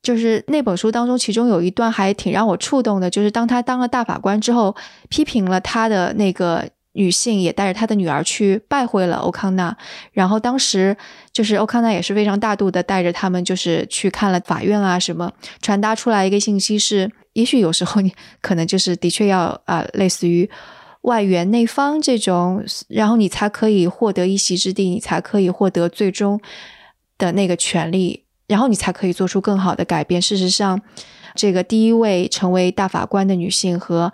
[0.08, 4.74] 就是那本书当中，其中有一段还挺让我触动的，就是当他当了大法官之后，
[5.10, 6.64] 批评了他的那个。
[6.94, 9.76] 女性也带着他的女儿去拜会了欧康纳，
[10.10, 10.96] 然后当时
[11.32, 15.30] 就是欧康纳也是非常大度的带着他们，就是去看了法院啊什么，
[15.62, 20.50] 传达出来一个信息是，也许有时候你可能就是的确要啊，类似于
[21.02, 26.40] 外圆内方这种，然后你才可以获得一席之地，你才可以获得最终
[27.16, 30.20] 的那个权利，然后你才可以做出更好的改变。
[30.20, 30.80] 事实上，
[31.36, 34.12] 这个第一位成为大法官的女性和。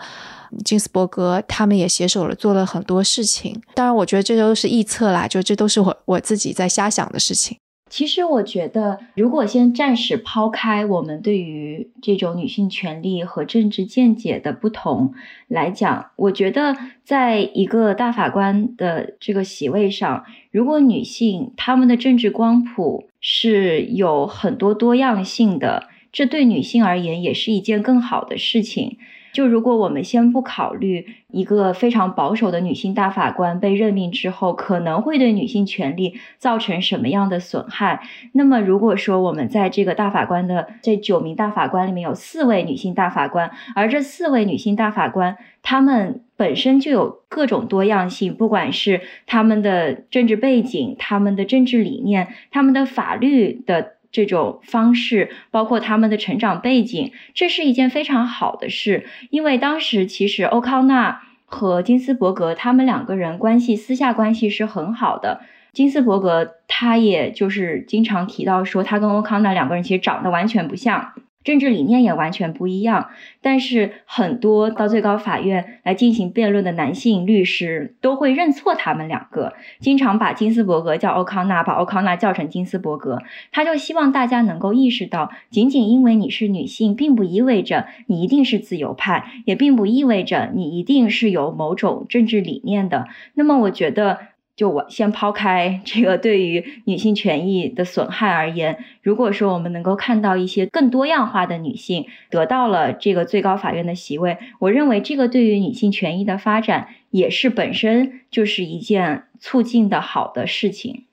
[0.64, 3.60] 金斯伯格他们也携手了，做了很多事情。
[3.74, 7.58] 当然，我觉得这都是臆测啦，就这都是我我自己在瞎想的事情。
[7.90, 15.12] 其实，我觉得如果先暂时抛开我们对于这种女性权利和政治见解的不同
[15.48, 28.98] 来讲，我觉得在一个大法官的这个席位上，如果女性她们的政治光谱是有很多多样性的，这对女性而言也是一件更好的事情。
[29.34, 38.00] 就如果我们先不考虑一个非常保守的女性大法官被任命之后可能会对女性权利造成什么样的损害，
[38.32, 53.93] 那么如果说我们在这个大法官的这九名大法官里面有四位女性大法官，而这四位女性大法官她们本身就有各种多样性，不管是她们的政治背景、她们的政治理念、她们的法律的。
[54.14, 59.06] 这种方式，包括他们的成长背景，这是一件非常好的事。
[59.30, 65.40] 因为当时其实欧康纳和金斯伯格他们两个人关系私下关系是很好的。
[65.72, 71.12] 金斯伯格他也就是经常提到说，他跟欧康纳两个人其实长得完全不像。
[71.44, 73.10] 政治理念也完全不一样，
[73.42, 83.22] 但是很多到最高法院来进行辩论的男性律师都会认错他们两个，经常把金斯伯格叫欧康纳，把欧康纳叫成金斯伯格。
[83.52, 93.06] 他就希望大家能够意识到，仅仅因为你是女性，并不意味着你一定是自由派，也并不意味着你一定是有某种政治理念的。
[93.34, 94.18] 那么，我觉得。
[94.56, 111.04] 就我先抛开这个对于女性权益的损害而言，如果说我们能够看到一些更多样化的女性得到了这个最高法院的席位，我认为这个对于女性权益的发展也是本身就是一件促进的好的事情。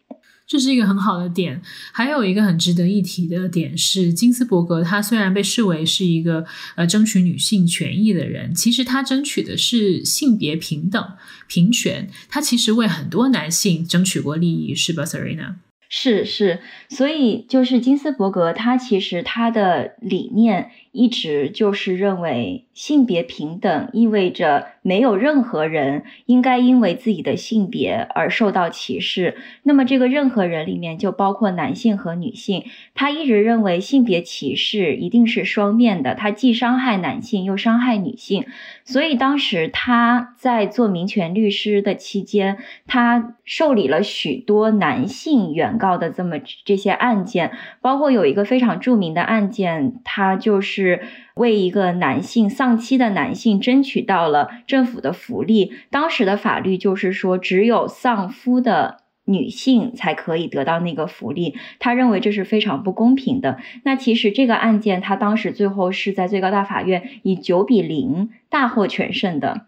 [0.51, 1.61] 这是一个很好的点，
[1.93, 6.45] 还有一个很值得一提的点是，金斯伯格他虽然被视为是一个
[6.75, 11.01] 呃争取女性权益的人，其实他争取的是性别平等、
[11.47, 12.09] 平权。
[12.27, 15.53] 他其实为很多男性争取过利益，是吧，Serena？
[15.87, 29.37] 是是，所以就是金斯伯格他其实他的理念一直就是认为性别平等意味着没有任何人应该因为自己的性别而受到歧视。
[29.63, 32.65] 那么这个任何人里面就包括男性和女性。
[32.93, 38.45] 他一直认为性别歧视一定是双面的，它既伤害男性又伤害女性。
[38.83, 46.35] 所以当时他在做民权律师的期间，他受理了许多男性原告的这么
[46.65, 51.01] 这些案件，包括有一个非常著名的案件，他就是是
[51.35, 55.71] 为一个男性丧妻的男性争取到了政府的福利。
[55.89, 58.97] 当时的法律就是说，只有丧夫的。
[59.25, 63.59] 女性才可以得到那个福利，他认为这是非常不公平的。
[63.83, 69.67] 那其实这个案件，他当时最后是在最高大法院以九比零大获全胜的。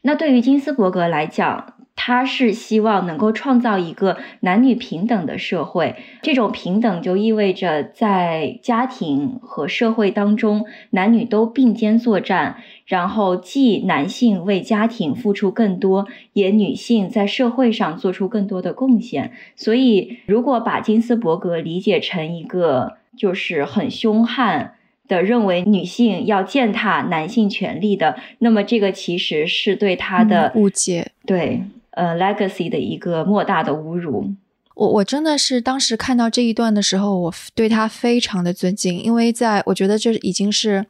[0.00, 19.32] 那对于金斯伯格来讲，他是希望能够创造一个男女平等的社会，这种平等就意味着在家庭和社会当中，男女都并肩作战，然后既男性为家庭付出更多，也女性在社会上做出更多的贡献。
[19.56, 24.74] 所以，如果把金斯伯格理解成一个就是很凶悍
[25.08, 31.62] 的认为女性要践踏男性权利的，那么这个其实是对他的误解，对。
[31.94, 34.34] 呃，legacy 的一个莫大的侮辱。
[34.74, 40.86] 我我真的是当时看到这一段的时候，我对他非常的尊敬，因为在我觉得这已经是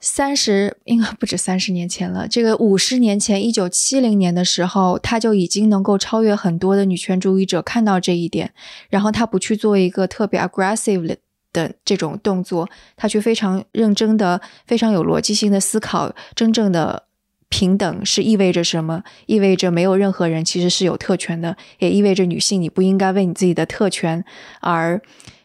[0.00, 2.26] 三十，应该不止三十年前了。
[2.26, 8.54] 这个五十年前，一九七零年的时候，他就已经能够超越很多的女权主义者看到这一点，
[8.88, 11.18] 然后他不去做一个特别 aggressive
[11.52, 17.07] 的这种动作，他去非常认真的、非常有逻辑性的思考真正的。
[17.48, 19.02] 平等是意味着什么？
[19.26, 24.24] 意味着没有任何人其实是有特权的，也意味着女性你不应该为你自己的特权
[24.60, 25.00] 而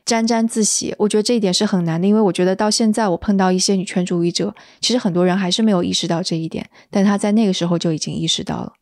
[0.06, 0.94] 沾沾自喜。
[0.98, 8.74] 我觉得这一点是很难的，因为我觉得到现在我碰到一些女权主义者，其实很多人还是没有意识到这一点，但他在那个时候就已经意识到了。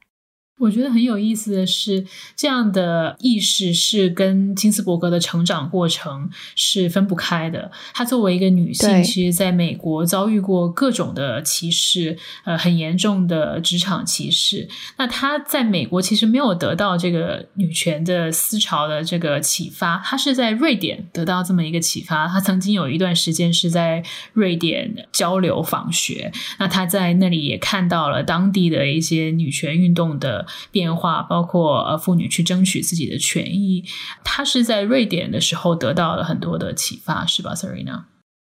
[0.62, 2.06] 我觉得很有意思的是，
[2.36, 7.72] 这样的意识是跟金斯伯格的成长过程是分不开的。
[7.96, 14.70] 她作为一个女性，其实在美国遭遇过各种的歧视，呃，很严重的职场歧视。
[14.98, 22.28] 那她在美国其实没有得到这个女权的思潮的这个启发，她是在瑞典得到这么一个启发。
[22.28, 24.04] 她曾经有一段时间是在
[24.34, 30.46] 瑞典交流访学，那她在那里也看到了当地的一些女权运动的。
[30.72, 33.84] 变化包括呃，妇女去争取自己的权益。
[34.24, 38.04] 她是在瑞典的时候得到了很多的启发，是吧，Serena？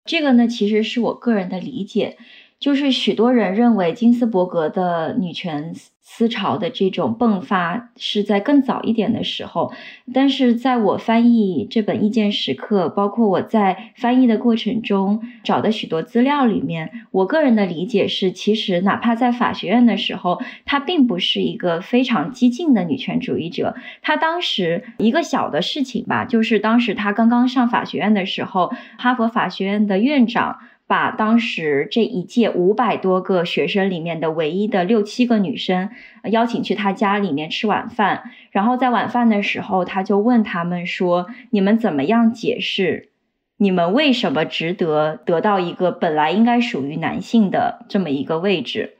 [0.06, 2.18] 这个呢，其实是我个人的理解，
[2.60, 5.74] 就是许多人认为金斯伯格的女权。
[6.10, 9.74] 思潮的这种迸发是在更早一点的时候，
[10.14, 23.76] 但是在我翻译这本《意见时刻》，包括我在翻译的过程中找的许多资料里面，我个人的理解是，其实哪怕在法学院的时候，她并不是一个非常激进的女权主义者。
[24.02, 30.60] 她当时一个小的事情吧，就是当时她刚刚上法学院的时候，哈佛法学院的院长。
[30.88, 35.90] 把当时这一届五百多个学生里面的唯一的六七个女生
[36.24, 43.10] 邀请去他家里面吃晚饭，然后在晚饭的时候，他就问他们说：“你们怎么样解释？
[43.58, 48.97] 你们为什么值得得到一个本来应该属于男性的这么一个位置？”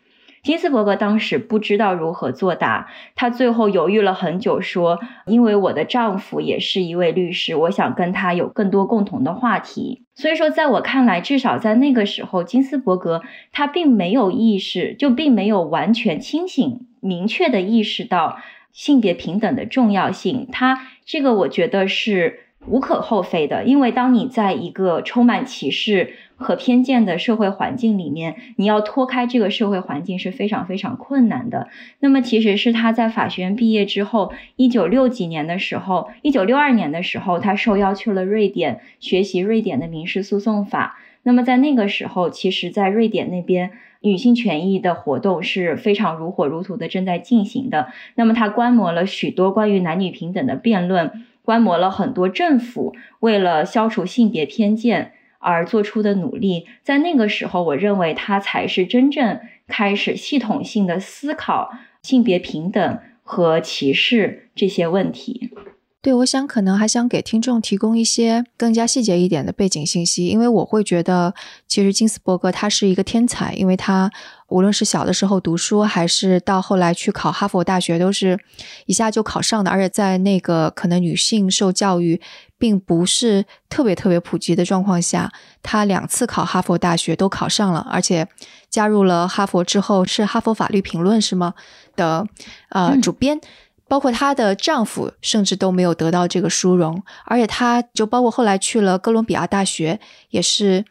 [0.48, 18.38] 金斯伯格当时不知道如何作答，他最后犹豫了很久，说：“因为我的丈夫也是一位律师，我想跟他有更多共同的话题。”所以说，在我看来，至少在那个时候，金斯伯格他并没有意识，就并没有完全清醒、明确的意识到
[18.72, 20.48] 性别平等的重要性。
[20.54, 22.47] 他这个，我觉得是。
[22.68, 31.70] 无可厚非的，因为当你在一个充满歧视和偏见的社会环境里面，你要脱开这个社会环境是非常非常困难的。
[32.00, 40.98] 那么，其实是他在法学院毕业之后，一九六几年的时候，一九六二年的时候，他受邀去了瑞典学习瑞典的民事诉讼法。
[41.24, 47.88] 那么，在那个时候，其实，在瑞典那边，女性权益的活动是非常如火如荼的正在进行的。
[48.16, 51.26] 那么，他观摩了许多关于男女平等的辩论。
[51.48, 61.72] 观摩了很多政府为了消除性别偏见而做出的努力，在那个时候，我认为他才是真正开始系统性的思考
[62.02, 65.52] 性别平等和歧视这些问题。
[66.08, 71.34] 对，我想可能还想给听众提供一些更加细节一点的背景信息，因为我会觉得，
[71.68, 74.10] 其实金斯伯格他是一个天才，因为他
[74.48, 78.40] 无论是小的时候读书，还是到后来去考哈佛大学，都是
[78.86, 82.22] 一下就考上的，而且在那个可能女性受教育
[82.58, 85.30] 并不是特别特别普及的状况下，
[85.62, 88.26] 他两次考哈佛大学都考上了，而且
[88.70, 91.54] 加入了哈佛之后是《哈佛法律评论》是吗？
[91.98, 92.26] 的
[92.70, 93.42] 呃主编，
[93.88, 100.86] 包括她的丈夫甚至都没有得到这个殊荣，而且她就包括后来去了哥伦比亚大学，也是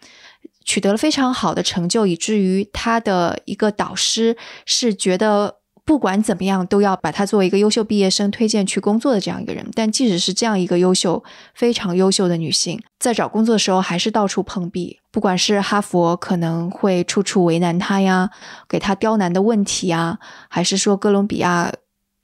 [0.65, 5.57] 取得了非常好的成就，以至于她的一个导师是觉得。
[5.87, 9.65] 不管怎么样，都要把她作为一个优秀毕业生推荐去工作的这样一个人。
[9.73, 11.23] 但即使是这样一个优秀、
[11.55, 14.99] 非常优秀的女性，在找工作的时候还是到处碰壁。
[15.13, 18.31] 不管是哈佛可能会处处为难她呀，
[18.69, 20.19] 给她刁难的问题呀，
[20.49, 21.73] 还是说哥伦比亚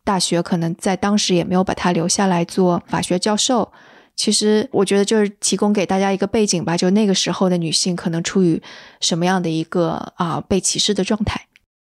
[0.05, 3.73] 大学可能在当时也没有把他留下来做法学教授。
[4.15, 8.61] 其实我觉得就是提供给大家一个背景吧，就那个时候的女性可能处于
[9.01, 11.47] 什么样的一个啊被歧视的状态。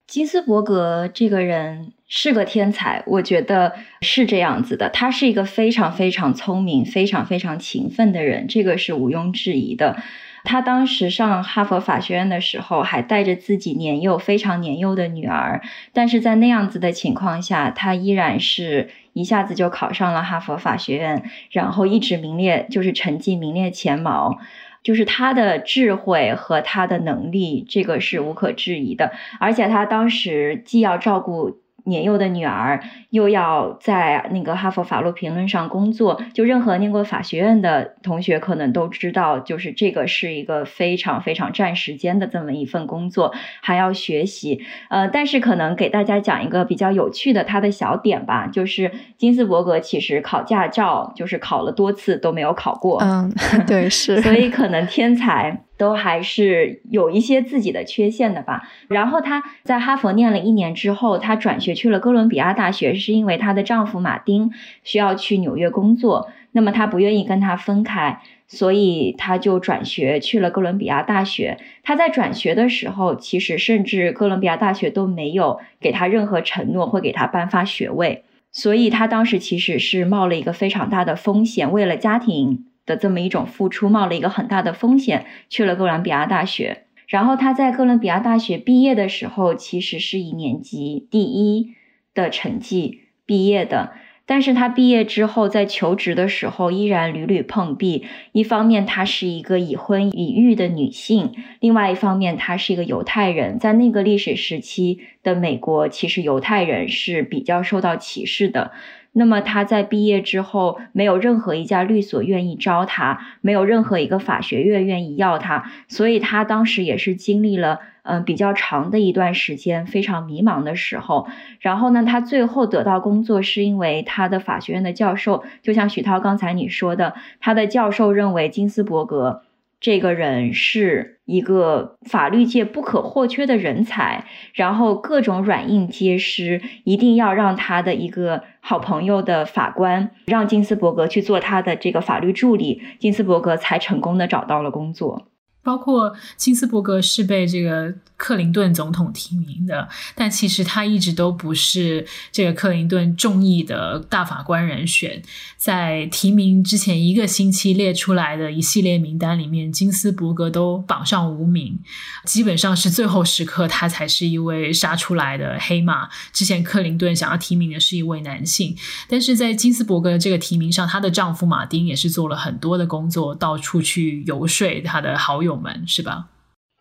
[0.05, 4.89] 金斯伯格这个人是个天才，我觉得是这样子的。
[4.89, 9.95] 他是一个非常非常聪明、非常非常勤奋的人，这个是毋庸置疑的。
[10.43, 15.61] 他当时上哈佛法学院的时候，还带着自己年幼、非常年幼的女儿，
[15.93, 24.39] 但是在那样子的情况下，他依然是一下子就考上了哈佛法学院，然后一直名列，就是成绩名列前茅。
[24.81, 29.11] 就是他的智慧和他的能力，这个是无可置疑的。
[29.39, 31.59] 而且他当时既要照顾。
[31.85, 44.61] 年幼的女儿又要在那个哈佛法律评论上工作，就任何念过法学院的同学可能都知道，就是这个是一个非常非常占时间的这么一份工作，还要学习。
[44.89, 52.99] 呃，但是可能给大家讲一个比较有趣的他的小点吧，就是金斯伯格其实考驾照就是考了多次都没有考过。
[53.01, 53.33] 嗯，
[53.65, 55.65] 对，是，所以可能天才。
[55.79, 58.69] 都还是有一些自己的缺陷的吧。
[58.89, 64.51] 然后她在哈佛念了一年之后，她转学去了哥伦比亚大学，是因为她的丈夫马丁
[64.83, 71.57] 需要去纽约工作，那么她不愿意跟他分开，所以她就转学去了哥伦比亚大学。
[71.81, 82.65] 她在转学的时候，其实甚至哥伦比亚大学都没有给她任何承诺会给她颁发学位，所以她当时其实是冒了一个非常大的风险，为了家庭。
[82.89, 86.85] 的这么一种付出，冒了一个很大的风险去了哥伦比亚大学。
[87.07, 91.75] 然后他在哥伦比亚大学毕业的时候，其实是以年级第一
[92.15, 93.93] 的成绩毕业的。
[94.25, 98.05] 但是他毕业之后，在求职的时候依然屡屡碰壁。
[98.31, 103.57] 一方面，她是一个已婚已育的女性；另外一方面，她是一个犹太人。
[103.57, 108.71] 在那个历史时期的美国，其实犹太人是比较受到歧视的。
[109.11, 121.27] 那么他在毕业之后，没有任何一家律所愿意招他，没有任何一个法学院愿意要他，所以他当时也是经历了嗯比较长的一段时间非常迷茫的时候。
[121.59, 129.41] 然后呢，他最后得到工作是因为他的法学院的教授，就像许涛刚才你说的，他的教授认为金斯伯格。
[129.79, 145.27] 这个人是一个法律界不可或缺的人才，然后各种软硬皆施，一定要让他的一个好朋友的法官让金斯伯格去做他的这个法律助理，金斯伯格才成功的找到了工作。
[145.61, 155.19] 包括金斯伯格是被这个克林顿总统提名的，但其实他一直都不是这个克林顿中意的大法官人选。
[155.57, 161.79] 在提名之前一个星期列出来的一系列名单里面，金斯伯格都榜上无名，
[162.25, 166.07] 基本上是最后时刻他才是一位杀出来的黑马。
[166.31, 175.39] 之前克林顿想要提名的是一位男性，但是在金斯伯格的这个提名上，她的丈夫马丁也是做了很多的工作，到处去游说他的好。
[175.39, 176.27] 友们是吧？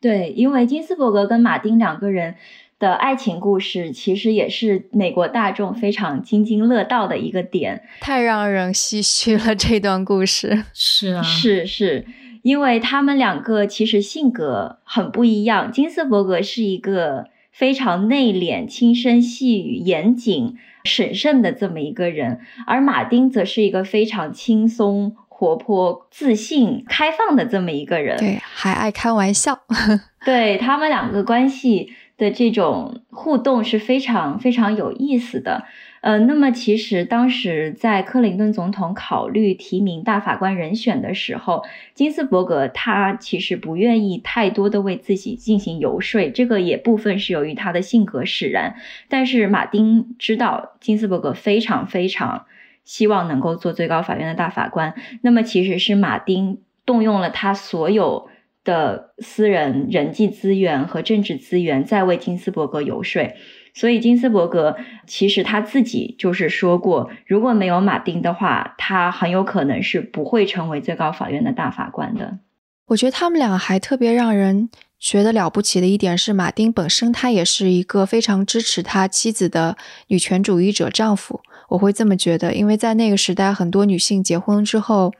[0.00, 2.36] 对，因为金斯伯格跟马丁两个人
[2.78, 9.56] 的爱情故事，其实也是美国大众非常津津乐道的一个点，太让人唏嘘了。
[9.56, 12.06] 这段故事是啊，是是，
[12.42, 15.72] 因为他们两个其实性格很不一样。
[15.72, 22.38] 金斯伯格是一个非常内敛、轻声细语、严谨、审慎的这么一个人，
[22.68, 25.16] 而马丁则是一个非常轻松。
[25.38, 29.56] 活泼、自信、开放的这么一个人，对，还爱开玩笑。
[30.26, 35.64] 对他们两个关系的这种互动是非常非常有意思的。
[36.00, 41.62] 呃，那么其实当时在克林顿总统考虑提名大法官人选的时候，
[41.94, 48.74] 金斯伯格他其实不愿意太多的为自己进行游说，这个也部分是由于他的性格使然。
[49.08, 52.46] 但是马丁知道金斯伯格非常非常。
[52.88, 58.30] 希望能够做最高法院的大法官，那么其实是马丁动用了他所有
[58.64, 63.30] 的私人人际资源和政治资源，在为金斯伯格游说。
[63.74, 64.74] 所以金斯伯格
[65.06, 72.38] 其实他自己就是说过，如果没有马丁的话，他很有可能是不会成为最高法院的大法官的。
[72.86, 79.76] 我觉得他们俩还特别让人觉得了不起的一点是，马丁本身他也是一个非常支持他妻子的
[80.06, 81.42] 女权主义者丈夫。
[81.68, 85.12] 我会这么觉得，因为在那个时代，很多女性结婚之后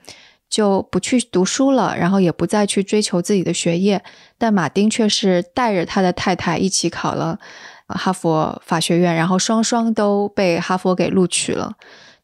[0.49, 4.03] 就不去读书了，然后也不再去追求自己的学业。
[4.39, 7.39] 但马丁却是带着他的太太一起考了
[7.89, 11.75] 哈佛法学院，然后双双都被哈佛给录取了。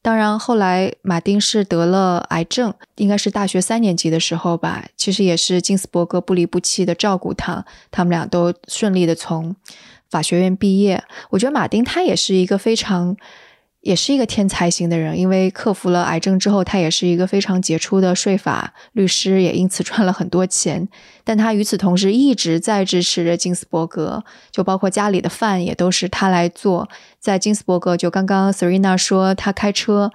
[0.01, 4.87] 当然，后来马丁是得了癌症，应该是大学三年级的时候吧。
[4.97, 9.55] 其实也是金斯伯格不离不弃的照顾他，他们俩都顺利的从
[10.09, 11.05] 法学院毕业。
[11.31, 13.15] 我觉得马丁他也是一个非常。
[13.85, 20.89] 也是一个天才型的人，因为克服了癌症之后，他也是一个非常杰出的税法律师，也因此赚了很多钱。
[21.23, 26.89] 但他与此同时一直在支持着金斯伯格，就包括家里的饭也都是他来做。
[27.21, 30.11] 在金斯伯格，就刚刚 Serena 说他开车。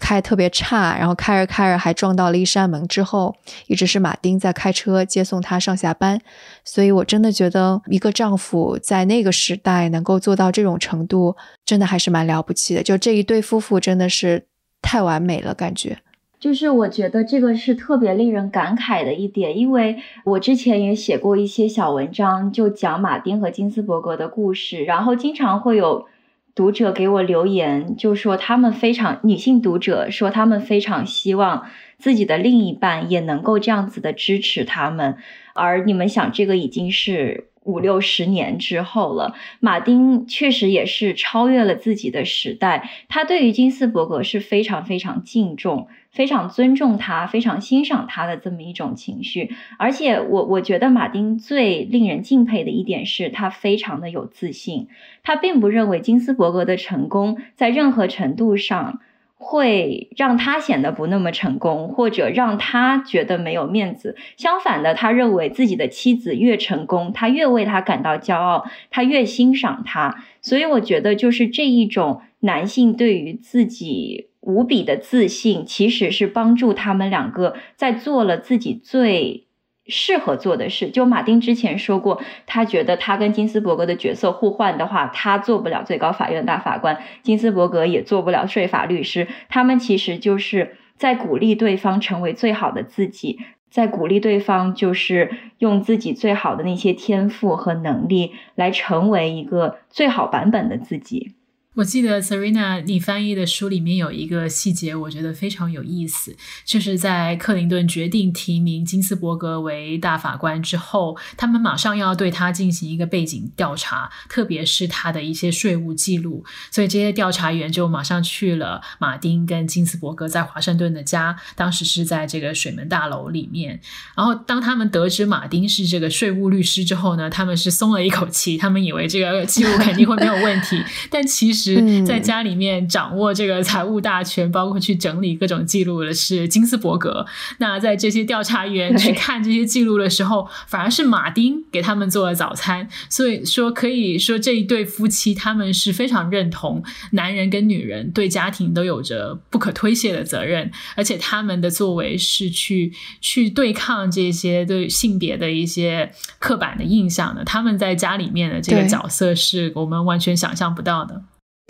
[0.00, 2.86] 开特别差，然后开着开着还撞到了一扇门。
[2.86, 3.34] 之后
[3.66, 6.20] 一直是马丁在开车接送她上下班，
[6.64, 12.82] 所以我真的觉得一个丈夫在那个时代能够做到这种程度，真的还是蛮了不起的。
[12.82, 14.46] 就这一对夫妇真的是
[14.80, 15.98] 太完美了，感觉。
[16.40, 26.06] 就是我觉得这个是特别令人感慨的一点，因为我之前也写过一些小文章，就讲马丁和金斯伯格的故事，然后经常会有。
[26.54, 31.66] 读者给我留言，就说他们非常女性读者说他们非常希望
[31.98, 35.16] 自己的另一半也能够这样子的支持他们，
[35.54, 39.34] 而你们想，这个已经是五六十年之后了。
[39.60, 45.88] 马丁确实也是超越了自己的时代，他对于金斯伯格是非常非常敬重。
[46.12, 54.88] 非常尊重他，非常欣赏他的这么一种情绪，而且我我觉得马丁最令人敬佩的一点是他非常的有自信，
[55.22, 59.00] 他并不认为金斯伯格的成功在任何程度上
[59.36, 64.14] 会让他显得不那么成功，或者让他觉得没有面子。
[64.36, 70.22] 相反的，他认为自己的妻子越成功，他越为他感到骄傲，他越欣赏他。
[70.42, 74.28] 所以我觉得就是这一种男性对于自己。
[74.42, 79.46] 无比的自信，其实是帮助他们两个在做了自己最
[79.86, 80.90] 适合做的事。
[80.90, 89.28] 就马丁之前说过，他觉得他跟金斯伯格的角色互换的话，他做不了最高法院大法官，金斯伯格也做不了税法律师。
[89.48, 93.38] 他们其实就是在鼓励对方成为最好的自己，
[93.70, 101.34] 在鼓励对方就是用自己最好的那些天赋和能力来成为一个最好版本的自己。
[101.74, 123.80] 我记得 Serena，你翻译的书里面有一个细节，我觉得非常有意思，就是在克林顿决定提名金斯伯格为大法官之后，他们马上要对他进行一个背景调查，特别是他的一些税务记录，所以这些调查员就马上去了马丁跟金斯伯格在华盛顿的家，当时是在这个水门大楼里面。
[124.14, 131.61] 然后当他们得知马丁是这个税务律师之后呢，他们是松了一口气，他们以为这个记录肯定会没有问题， 但其实。
[131.62, 137.24] 是在家里面掌握这个财务大权，包括去整理各种记录的是金斯伯格。
[137.58, 142.88] 那在这些调查员去看这些记录的时候，反而是马丁给他们做了早餐。
[143.08, 146.82] 所以说，可以说这一对夫妻他们是非常认同
[147.12, 157.44] 男人跟女人对家庭都有着不可推卸的责任，而且他们的作为是去去对抗这些对性别的一些刻板的印象的。
[157.44, 161.22] 他们在家里面的这个角色是我们完全想象不到的。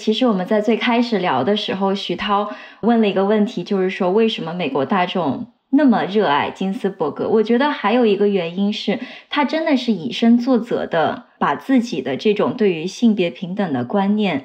[0.03, 2.51] 其实我们在最开始聊的时候，徐涛
[2.81, 7.29] 问了一个问题，就是说为什么美国大众那么热爱金斯伯格？
[7.29, 8.99] 我觉得还有一个原因是
[9.31, 14.45] 他真的是以身作则的，把自己的这种对于性别平等的观念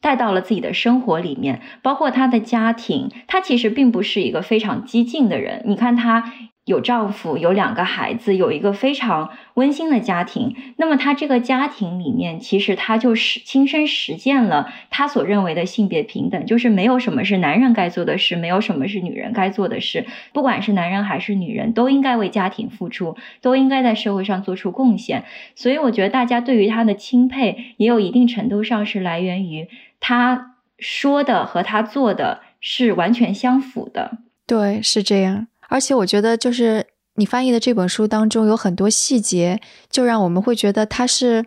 [0.00, 3.10] 带到了自己的生活里面，包括他的家庭。
[3.26, 6.32] 他其实并不是一个非常激进的人，你看他。
[6.66, 10.54] 有丈夫，有两个孩子，有一个非常温馨的家庭。
[10.76, 20.06] 那么，他这个家庭里面，其实他就是亲身实践了他所认为的性别平等，就是没有什么是男人该做的事，没有什么是女人该做的事。
[20.32, 25.24] 不管是男人还是女人，都应该为家庭付出，都应该在社会上做出贡献。
[25.54, 29.68] 所以，我觉得大家对于他的钦佩，也有一定程度上是来源于
[30.00, 34.18] 他说的和他做的是完全相符的。
[34.48, 35.46] 对，是这样。
[35.68, 36.86] 而且我觉得，就是
[37.16, 39.60] 你翻译的这本书当中有很多细节，
[39.90, 41.44] 就让我们会觉得他是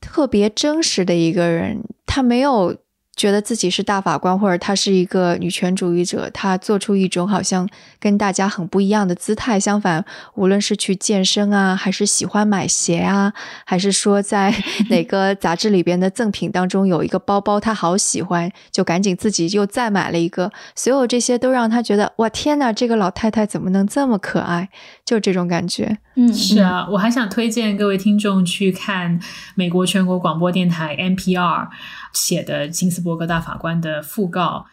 [0.00, 1.82] 特别真实的一个人。
[2.06, 2.76] 他没有
[3.16, 7.66] 觉得自己是大法官，或者她是一个女权主义者，她做出一种好像
[7.98, 9.58] 跟大家很不一样的姿态。
[9.58, 10.04] 相反，
[10.34, 13.32] 无论是去健身啊，还是喜欢买鞋啊，
[13.64, 14.54] 还是说在
[14.90, 20.52] 哪个杂志里边的赠品当中有一个包包，她好喜欢，就赶紧自己又再买了一个。
[20.74, 24.68] 所有这些都让她觉得，哇，天哪，这个老太太怎么能这么可爱？
[25.06, 25.96] 就这种感觉。
[26.16, 29.18] 嗯，是啊，我还想推荐各位听众去看
[29.54, 31.68] 美国全国广播电台 NPR。
[32.12, 34.65] 写的金斯 伯格大法官的讣告。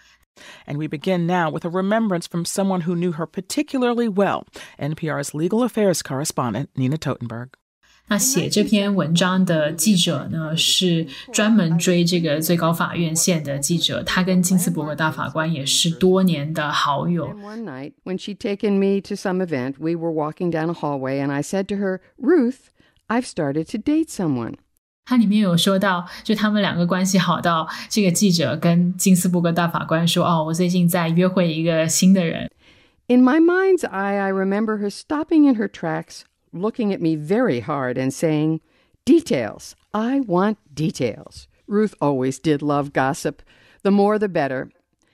[0.67, 4.45] And we begin now with a remembrance from someone who knew her particularly well,
[4.79, 7.49] NPR's legal affairs correspondent Nina Totenberg.
[8.11, 17.29] 那写这篇文章的记者呢，是专门追这个最高法院线的记者，他跟金斯伯格大法官也是多年的好友。
[17.35, 21.31] One night, when she'd taken me to some event, we were walking down a hallway, and
[21.31, 22.71] I said to her, "Ruth,
[23.09, 24.55] I've started to date someone."
[25.05, 32.51] 它里面有说到，就他们两个关系好到这个记者跟金斯伯格大法官说：“哦，我最近在约会一个新的人。”
[33.09, 37.63] In my mind's eye, I remember her stopping in her tracks, looking at me very
[37.63, 38.61] hard, and saying,
[39.07, 39.73] "Details.
[39.93, 43.37] I want details." Ruth always did love gossip.
[43.83, 44.69] The more, the better.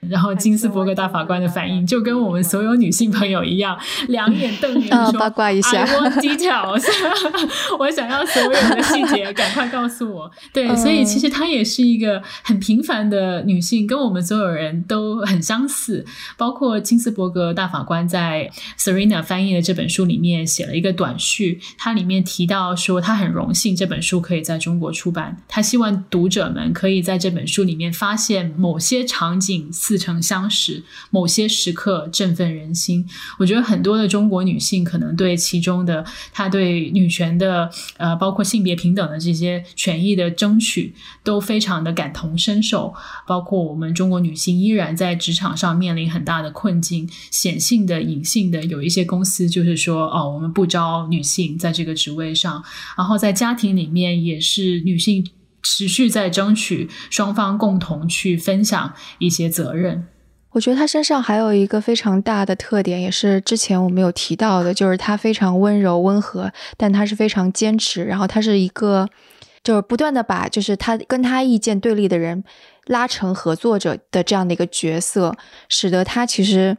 [0.07, 3.77] 然后金斯伯格大法官的反应就跟我们所有女性朋友一样，
[4.07, 6.85] 两眼瞪圆说：“八卦一下，I want details，
[7.77, 10.31] 我想要所有的细节，赶快告诉我。
[10.53, 16.05] ”对，所以其实她也是一个很平凡的女性，跟我们所有人都很相似。
[16.37, 29.69] 包括金斯伯格大法官在 Serena 翻译的这本书里面写了一个短序，它里面提到说，他很荣幸这本书可以在中国出版，他希望读者们可以在这本书里面发现某些场景。
[29.89, 33.03] 似曾相识，某些时刻振奋人心。
[33.39, 37.67] 我觉得很多的中国女性可能对其中的她对女权的
[37.97, 42.93] 呃，包括性别平等的这些权益的争取，都非常的感同身受。
[43.25, 52.63] 包括我们中国女性依然在职场上面临很大的困境，显性的、隐性的，有一些公司就是说，哦，我们不招女性在这个职位上。
[52.95, 55.25] 然后在家庭里面也是女性。
[55.62, 60.07] 持续在争取双方共同去分享一些责任。
[60.51, 68.03] 我觉得他身上还有一个非常大的特点，也是之前我们有提到的，就是他非常温柔温和，但他是非常坚持。
[68.03, 69.07] 然后他是一个，
[69.64, 72.43] 就是不断的把就是他跟他意见对立的人
[72.88, 75.36] 拉成合作者的这样的一个角色，
[75.68, 76.76] 使得他其实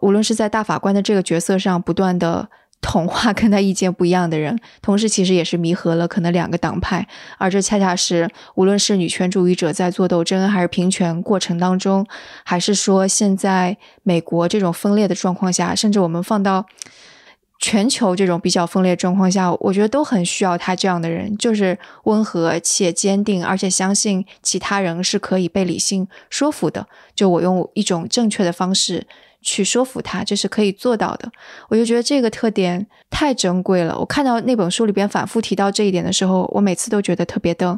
[0.00, 2.48] 无论是在大法官的这个角色上不断的。
[2.82, 7.06] 同化跟他意见不一样的人，同时其实也是弥合了可能两个党派，
[7.36, 12.06] 而这恰恰是无论是女权主义者在做斗争，还是平权过程当中，
[12.42, 16.64] 还是说现在美国这种分裂的状况下，甚至我们放到
[17.58, 26.86] 全球这种比较分裂状况下，我觉得都很需要他这样的人，就是温和且坚定，而且相信其他人是可以被理性说服的。
[27.14, 29.06] 就我用一种正确的方式。
[29.42, 31.30] 去说服他，这是可以做到的。
[31.68, 33.98] 我就觉得这个特点太珍贵了。
[33.98, 37.76] 我看到那本书里边反复提到这一点的时候，我每次都觉得特别的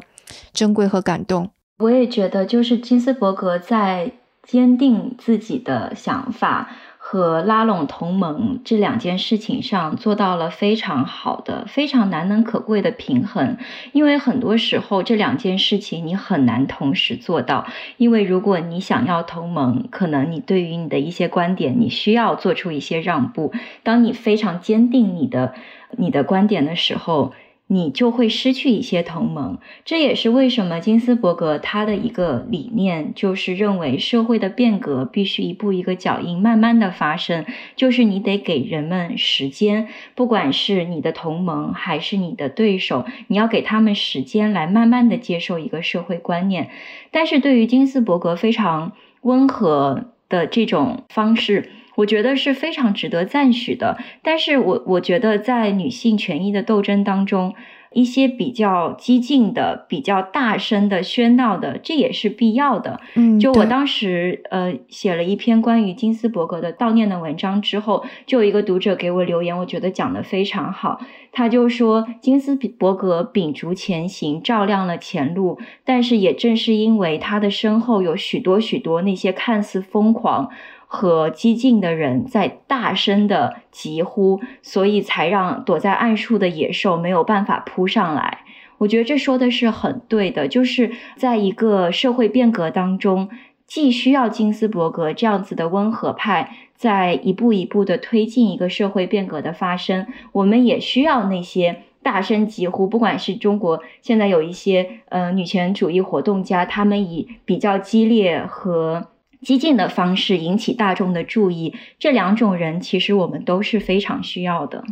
[0.53, 1.49] 珍贵和感动。
[1.79, 4.11] 我也觉得，就是金斯伯格在
[4.43, 6.69] 坚定自己的想法。
[7.13, 13.57] 和拉拢同盟这两件事情上做到了非常好的、非常难能可贵的平衡。
[13.91, 17.67] 因为很多时候这两件事情你很难同时做到。
[17.97, 23.53] 因为如果你想要同盟，可能你对于你的一些观点，你需要做出一些让步。
[23.83, 25.53] 当你非常坚定你的
[25.91, 27.33] 你的观点的时候。
[27.73, 37.45] 你就会失去一些同盟，这也是为什么金斯伯格他的一个理念就是认为社会的变革必须一步一个脚印，慢慢的发生，
[37.75, 46.69] 就是你得给人们时间，不管是你的同盟还是你的对手，你要给他们时间来慢慢的接受一个社会观念。
[47.09, 51.71] 但是对于金斯伯格非常温和的这种方式。
[51.95, 57.53] 我觉得是非常值得赞许的，但是我我觉得在女性权益的斗争当中，
[57.91, 62.99] 一些比较激进的、比较大声的喧闹的，这也是必要的。
[63.13, 70.99] 嗯，就我当时呃写了一篇关于金斯伯格的悼念的文章之后，就有一个读者给我留言，我觉得讲的非常好。
[71.31, 80.49] 他就说金斯伯格秉烛前行，照亮了前路，但是也正是因为他的身后有许多许多那些看似疯狂。
[80.95, 88.41] 和激进的人在大声的疾呼，所以才让躲在暗处的野兽没有办法扑上来。
[88.77, 93.27] 我觉得这说的是很对的，就是在一个社会变革当中，
[93.65, 109.07] 既需要金斯伯格这样子的温和派在一步一步的推进一个社会变革的发生，我们也需要那些大声疾呼，不管是中国现在有一些呃女权主义活动家，他们以比较激烈和
[109.43, 114.83] 激进的方式引起大众的注意，这两种人其实我们都是非常需要的。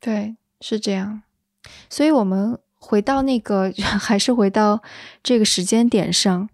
[0.00, 1.22] 对，是这样。
[1.88, 4.82] 所以，我们回到那个， 还是回到
[5.22, 6.48] 这个时间点上，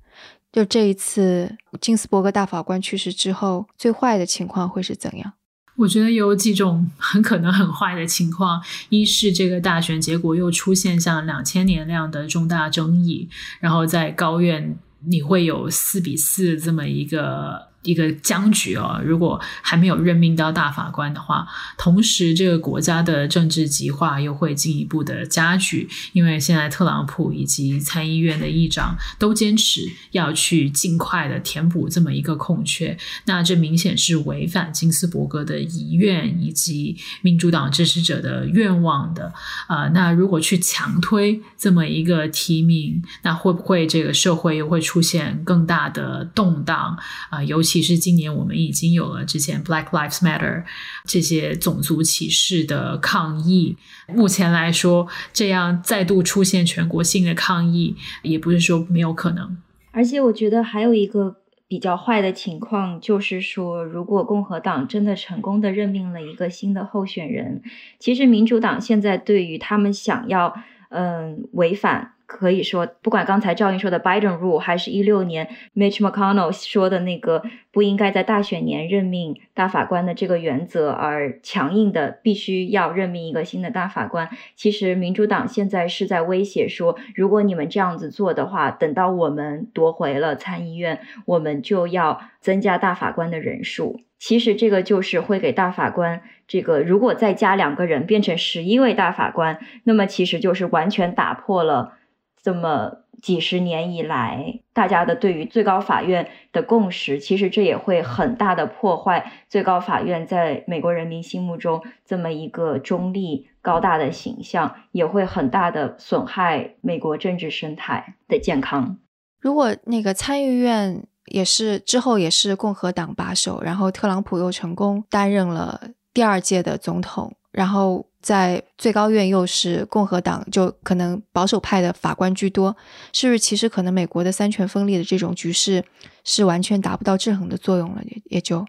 [0.53, 5.32] 就这一次金斯伯格大法官去世之后，最坏的情况会是怎样？
[5.76, 13.28] 我觉得有几种 很可能很坏的情况，一是这个大选结果又出现像两千年那样的重大争议，
[13.61, 14.76] 然后在高院
[15.07, 17.70] 你会有四比四这么一个。
[17.83, 21.47] 一个僵局哦，如果还没有任命到大法官的话，
[21.78, 39.33] 同时这个国家的政治极化又会进一步的加剧，因为现在特朗普以及参议院的议长都坚持要去尽快的填补这么一个空缺，那这明显是违反金斯伯格的遗愿以及民主党支持者的愿望的
[39.68, 39.89] 啊。
[39.89, 46.99] 那如果去强推这么一个提名，那会不会这个社会又会出现更大的动荡
[47.31, 47.43] 啊？
[47.45, 50.64] 尤其其实今年我们已经有了之前 Black Lives Matter
[51.05, 53.77] 这些种族歧视的抗议。
[54.09, 57.95] 目前来说，这样再度出现全国性的抗议，
[58.25, 59.57] 也不是说没有可能。
[59.93, 61.37] 而且，我觉得还有一个
[61.68, 67.62] 比较坏的情况，就是说，如果共和党真的成功的任命了一个新的候选人，
[68.01, 70.57] 其实民主党现在对于他们想要
[70.89, 72.14] 嗯违反。
[72.33, 94.01] 可以说，不管刚才赵英说的 Biden rule，还是一六年 Mitch McConnell 说的那个不应该在大选年任命大法官的这个原则，而强硬的必须要任命一个新的大法官，其实民主党现在是在威胁说，如果你们这样子做的话，等到我们夺回了参议院，我们就要增加大法官的人数。
[94.20, 101.95] 其实这个就是会给大法官这个，如果再加两个人变成十一位大法官，那么其实就是完全打破了。
[102.43, 118.97] 这么几十年以来，大家的对于最高法院的共识，其实这也会很大的破坏最高法院在美国人民心目中这么一个中立高大的形象，也会很大的损害美国政治生态的健康。
[119.38, 128.07] 如果那个参议院也是之后也是共和党把守，然后特朗普又成功担任了第二届的总统，然后。
[128.21, 132.77] 在最高院又是共和党，就可能保守派的法官居多，
[133.12, 133.39] 是不是？
[133.39, 135.83] 其实可能美国的三权分立的这种局势
[136.25, 138.66] 是完全达不到制衡的作用了，也也就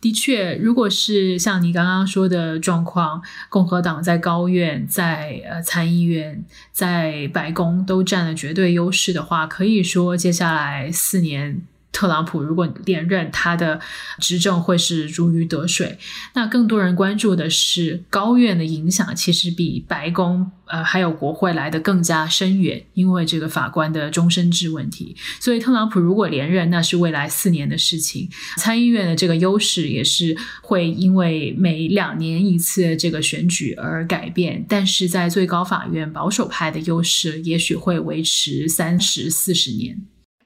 [0.00, 11.62] 的确，如果是像你刚刚说的状况，共和党在高院、在呃参议院、在白宫都占了绝对优势的话，可以说接下来四年。
[11.94, 13.80] 特朗普如果连任，他的
[14.18, 15.96] 执政会是如鱼得水。
[16.34, 25.16] 那更多人关注的是高院的影响，其实比白宫呃还有国会来的更加深远，因为这个法官的终身制问题。
[25.40, 28.28] 所以特朗普如果连任，那是未来四年的事情。
[28.56, 39.96] 参议院的这个优势也是会因为每两年一次这个选举而改变，但是在最高法院保守派的优势也许会维持三十四十年。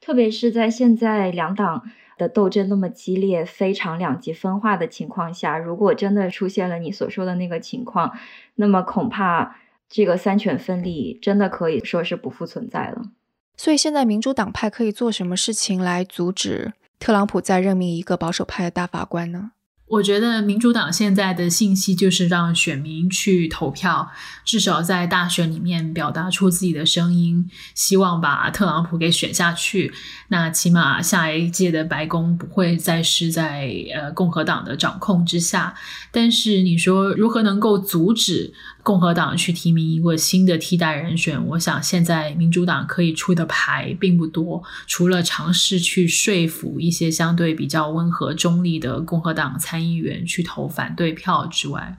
[0.08, 1.82] 特别是在现在两党
[2.16, 8.16] 的斗争那么激烈、非常两极分化的情况下，如果真的出现了你所说的那个情况，
[8.54, 13.10] 那么恐怕这个三权分立真的可以说是不复存在了。
[13.58, 19.50] 所以现在民主党派可以做什么事情来阻止特朗普再任命一个保守派的大法官呢？
[19.88, 24.10] 我觉得民主党现在的信息就是让选民去投票，
[24.44, 29.92] 至少在大选里面表达出自己的声音，希望把特朗普给选下去。
[30.28, 35.74] 那起码下一届的白宫不会再是在呃共和党的掌控之下。
[36.12, 38.52] 但是你说如何能够阻止？
[38.88, 51.98] 共和党去提名一个新的替代人选，我想现在民主党可以出的牌并不多，除了尝试去说服一些相对比较温和中立的共和党参议员去投反对票之外。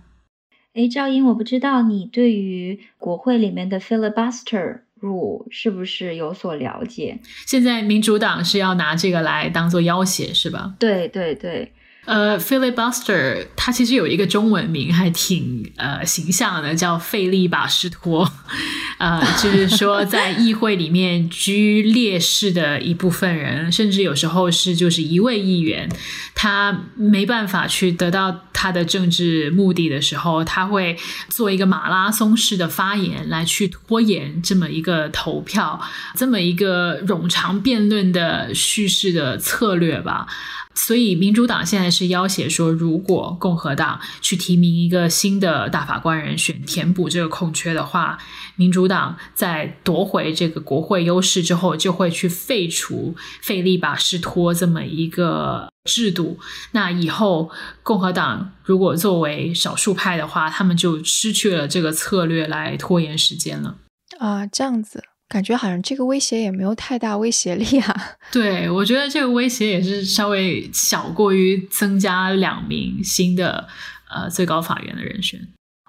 [0.74, 7.20] 哎，赵英，我不知道你对于国会里面的 filibuster rule 是不是有所了解？
[7.46, 10.74] 现在民主党是要拿这个来当做要挟，是吧？
[10.80, 11.72] 对对对。
[12.06, 18.32] 呃，filibuster，它其实有一个中文名，还挺呃形象的，叫费利巴斯托。
[18.97, 25.89] 呃，就是说在议会里面居劣势的一部分人，甚至有时候是就是一位议员，
[26.36, 30.97] 他没办法去得到他的政治目的的时候，他会
[31.30, 35.80] 做一个马拉松式的发言来去拖延这么一个投票，
[36.16, 40.28] 这么一个冗长辩论的叙事的策略吧。
[40.76, 48.17] 所以民主党现在是要挟说，如果共和党去提名一个新的大法官人选填补这个空缺的话，
[48.55, 56.39] 民主党在夺回这个国会优势之后，就会去废除费利巴斯托这么一个制度。
[56.72, 57.51] 那以后
[57.84, 63.76] 共和党如果作为少数派的话，他们就失去了这个策略来拖延时间了。
[64.20, 65.03] 啊，这样子。
[65.30, 68.11] 感觉好像这个威胁也没有太大威胁力啊。
[68.34, 73.67] 对，我觉得这个威胁也是稍微小过于增加两名新的
[74.09, 75.39] 呃最高法院的人选。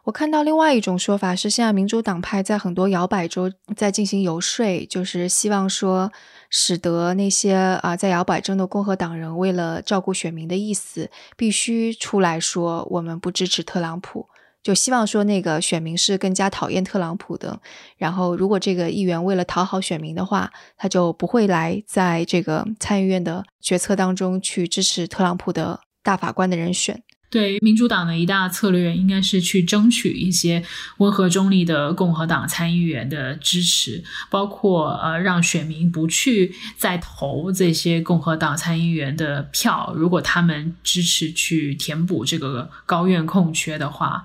[0.05, 6.11] 我看到另外一种说法是，现在民主党派在很多摇摆州在进行游说，就是希望说
[6.49, 14.26] 使得那些啊在摇摆州的共和党人为了照顾选民的意思，必须出来说我们不支持特朗普。
[14.63, 17.61] 就希望说那个选民是更加讨厌特朗普的，
[17.97, 27.03] 然后如果这个议员为了讨好选民的话，他就不会来在这个参议院的决策当中去支持特朗普的大法官的人选。
[27.31, 30.62] 对民主党的一大策略，应该是去争取一些
[30.99, 39.95] 温和中立的共和党参议员的支持，包括呃让选民不去再投这些共和党参议员的票。
[39.97, 44.22] 如果他们支持去填补这个高院空缺的话，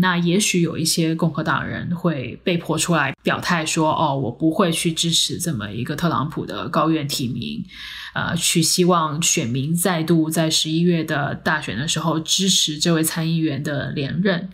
[0.00, 7.62] 那也许有一些共和党人会被迫出来表态说：“哦，我不会去支持这么一个特朗普的高院提名。”
[8.16, 14.48] 呃，去希望选民再度在十一月的大选的时候支支持这位参议员的连任。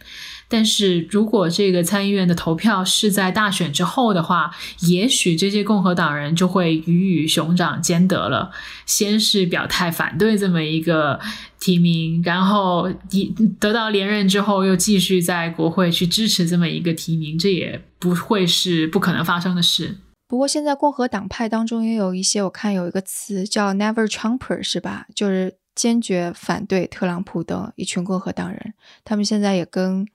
[0.48, 8.50] 但是如果这个参议院的投票是在大选之后的话，也许这些共和党人就会鱼与熊掌兼得了。
[8.84, 11.18] 先是表态反对这么一个
[11.58, 19.96] 提名，然后一得到连任之后，又继续在国会去支持这么一个提名，这也不会是不可能发生的事。
[20.28, 25.06] 不过现在共和党派当中也有一些，我看有一个词叫 “Never Trumper”，是吧？
[25.14, 28.74] 就是坚决反对特朗普的一群共和党人。
[29.04, 30.06] 他们现在也跟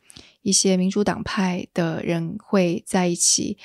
[0.41, 3.57] 一些民主党派的人会在一起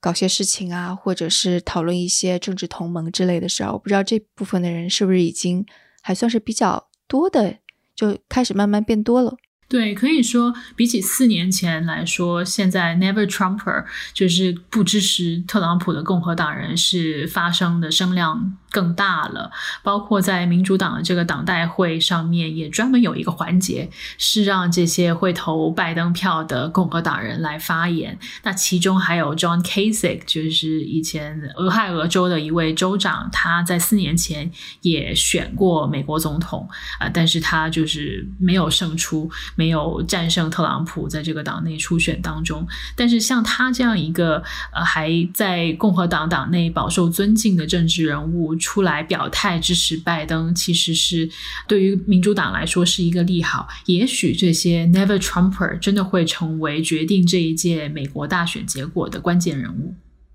[0.00, 3.72] 搞些事情啊，或者是讨论一些政治同盟之类的事儿。
[3.72, 5.64] 我不知道这部分的人是不是已经
[6.02, 7.58] 还算是比较多的，
[7.94, 9.36] 就开始慢慢变多了。
[9.68, 18.56] 对，可以说比起四年前来说，现在 Never Trumper 就是不支持特朗普的共和党人是发生的声量。
[18.68, 19.50] 更大了，
[19.82, 23.88] 包括在民主党的这个党代会上面，也专门有一个环节
[24.18, 28.18] 是让这些会投拜登票的共和党人来发言。
[28.42, 34.50] 那其中还有 John Kasich，就是以前俄亥俄州的一位州长，他在四年前
[34.82, 36.68] 也选过美国总统
[37.00, 42.64] 啊，但是他就是没有胜出，没有战胜特朗普在这个党内初选当中。
[42.94, 44.42] 但是像他这样一个
[44.72, 48.54] 呃还在共和党党内饱受尊敬的政治人物。
[48.58, 51.30] 出来表态支持拜登，其实是
[51.68, 53.68] 对于民主党来说是一个利好。
[53.84, 59.94] 也许这些 Never Trumper 真的会成为决定这一届美国大选结果的关键人物。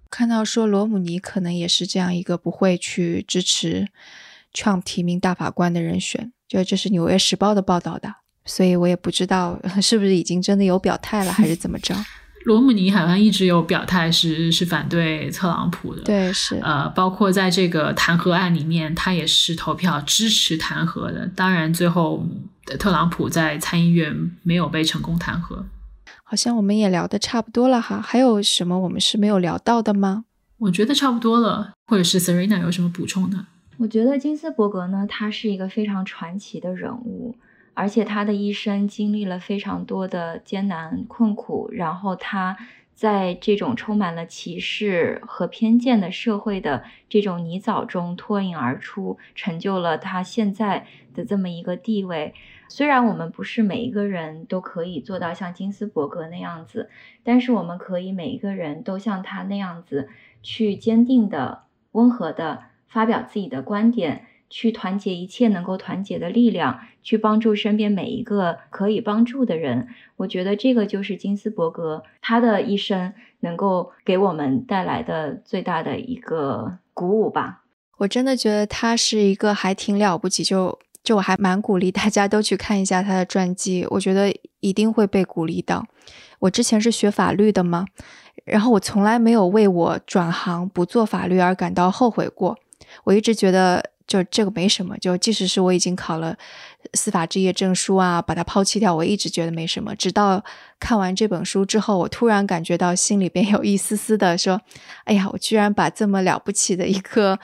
[0.10, 3.88] 看到说罗姆尼可能也是这样一个不会去支持
[4.54, 8.16] Trump 提名大法官的人选，就这是《纽约时报》的报道的，
[8.52, 11.96] 所以我也不知道是不是已经真的有表态了，还是怎么着。
[12.44, 21.26] 罗姆尼好像一直有表态是是反对特朗普的，对，是呃，包括在这个弹劾案里面，他也是投票支持弹劾的。
[21.34, 22.28] 当然，最后
[22.78, 25.64] 特朗普在参议院没有被成功弹劾。
[26.26, 30.26] 好像我们也聊的差不多了哈，还有什么我们是没有聊到的吗？
[30.58, 33.46] 我觉得差不多了，或者是 Serena 有什么补充的？
[33.78, 37.36] 我觉得金斯伯格呢，他是一个非常传奇的人物。
[37.74, 42.58] 而且他的一生经历了非常多的艰难困苦，然后他
[42.94, 52.34] 在这种充满了歧视和偏见的社会的这种泥沼中脱颖而出，成就了他现在的这么一个地位。
[52.68, 56.90] 虽然我们不是每一个人都可以做到像金斯伯格那样子，
[57.24, 60.10] 但是我们可以每一个人都像他那样子，
[60.44, 61.64] 去坚定的、
[61.94, 64.28] 温和的发表自己的观点。
[64.52, 69.88] 去团结一切能够团结的力量，去帮助身边每一个可以帮助的人。
[70.18, 77.64] 我觉得这个就是金斯伯格他的一生能够给我们带来的最大的一个鼓舞吧。
[78.00, 85.86] 我真的觉得他是一个还挺了不起，就就我还蛮鼓励大家都去看一下他的传记，我觉得一定会被鼓励到。
[86.40, 87.86] 我之前是学法律的嘛，
[88.44, 92.58] 然后我从来没有为我转行不做法律而感到后悔过。
[93.06, 93.90] 我一直觉得。
[94.08, 96.38] 就这个没什么，就即使是我已经考了
[96.94, 99.96] 司法职业证书啊，把它抛弃掉，我一直觉得没什么。
[99.96, 100.44] 直到
[100.80, 104.62] 看完这本书之后，我突然感觉到心里边有一丝丝的说
[105.06, 107.40] ：“哎呀，我居然把这么了不起的一个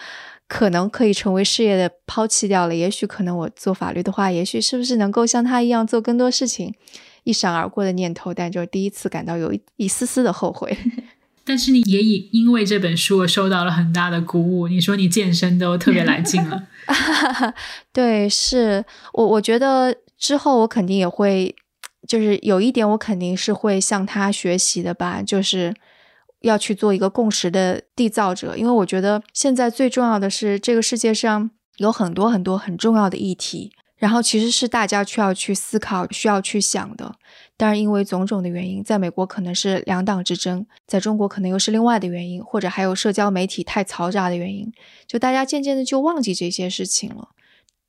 [0.47, 2.75] 可能可以成为事业的抛弃掉了。
[2.75, 6.73] 也许可能我做法律的话，也许是不是能够像他一样做更多事情，
[7.23, 10.77] 一闪而过的念头，但就第一次感到有一一丝丝的后悔。
[11.47, 14.67] 但是你也以因为这本书而受到了很大的鼓舞。
[14.67, 16.67] 你说你健身都特别来劲了，
[17.93, 21.55] 对，是我我觉得之后我肯定也会，
[22.05, 25.73] 就是有一点我肯定是会向他学习的吧，就是
[26.41, 28.57] 要去做一个共识的缔造者。
[28.57, 37.15] 因为我觉得现在最重要的是这个世界上有很多很多很重要的议题，然后其实是大家需要去思考、需要去想的。
[37.59, 44.71] 但是因为种种的原因，在美国可能是两党之争，在中国可能又是另外的原因，或者还有社交媒体太嘈杂的原因，
[45.07, 47.29] 就大家渐渐的就忘记这些事情了。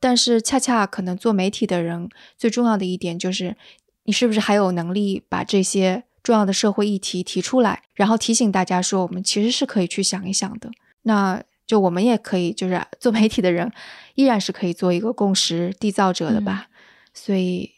[0.00, 2.08] 但是恰恰可能做媒体的人
[2.38, 3.56] 最重要的一点就是，
[4.04, 10.70] 你是不是还有能力把这些重要的社会议题提出来，然后提醒大家说，我们其实是可以去想一想的。
[11.02, 13.70] 那就我们也可以，就是 做媒体的人
[14.14, 16.68] 依然是可以做一个共识缔造者的吧。
[17.12, 17.72] 所以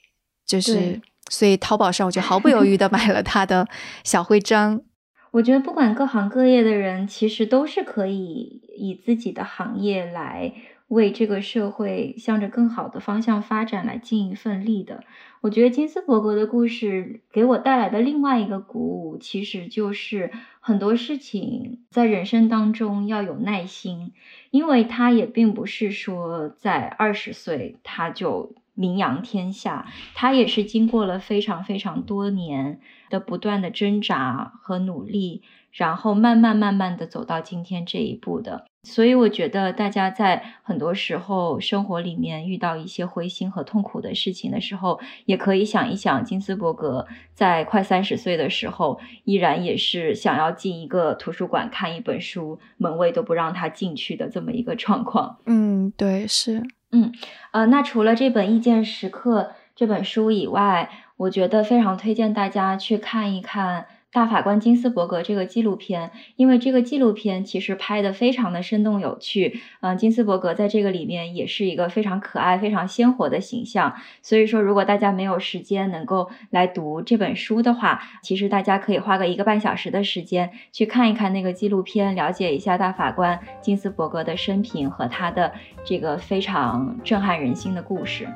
[0.47, 1.03] 就是。
[1.31, 3.67] 所以淘宝上我就毫不犹豫的买了他的
[4.05, 4.83] 小徽章。
[5.33, 10.53] 我觉得不管各行各业的人，其实都是可以以自己的行业来
[10.89, 15.05] 为这个社会向着更好的方向发展来尽一份力的。
[15.41, 24.13] 我觉得金斯伯格的故事给我带来的另外一个鼓舞，其实就是很多事情在人生当中要有耐心，
[24.51, 28.57] 因为他也并不是说在二十岁他就。
[28.81, 32.81] 名扬天下，他也是经过了非常非常多年
[33.11, 38.65] 的不断的挣扎和努力，然后慢慢慢慢的走到今天这一步的。
[38.85, 55.37] 所以我觉得大家在很多时候生活里面遇到一些灰心和痛苦的事情的时候，也可以想一想金斯伯格在快三十岁的时候，依然也是想要进一个图书馆看一本书，门卫都不让他进去的这么一个状况。
[55.45, 56.63] 嗯，对，是。
[56.93, 57.13] 嗯，
[57.53, 59.43] 呃，那除了这本《意见时刻》
[59.77, 63.87] 这本书以外，我觉得非常推荐大家去看一看。
[64.13, 73.95] 大法官金斯伯格这个纪录片，因为这个纪录片其实拍的非常的生动有趣，嗯，金斯伯格在这个里面也是一个非常可爱、非常鲜活的形象。
[74.21, 85.53] 所以说，如果大家没有时间能够来读这本书的话，其实大家可以花个一个半小时的时间去看一看那个纪录片，了解一下大法官金斯伯格的生平和他的
[85.85, 88.27] 这个非常震撼人心的故事。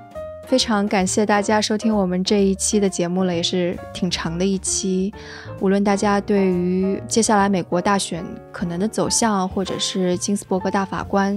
[0.54, 5.12] 非常感谢大家收听我们这一期的节目了，也是挺长的一期。
[5.58, 11.36] 无论大家对于接下来美国大选可能的走向，或者是金斯伯格大法官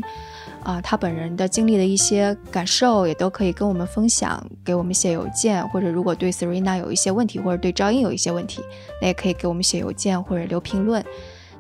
[0.62, 8.62] 啊他本人的经历的一些感受，也都可以跟我们分享，给我们写邮件，或者如果对 Serena 有一些问题，或者对赵英有一些问题，
[9.02, 11.04] 那也可以给我们写邮件或者留评论。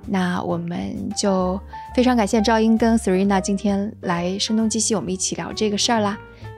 [0.05, 1.59] 那我们就
[1.95, 6.19] 非常感谢赵英跟 Serena 今天来声东击西，我们一起聊这个事儿啦。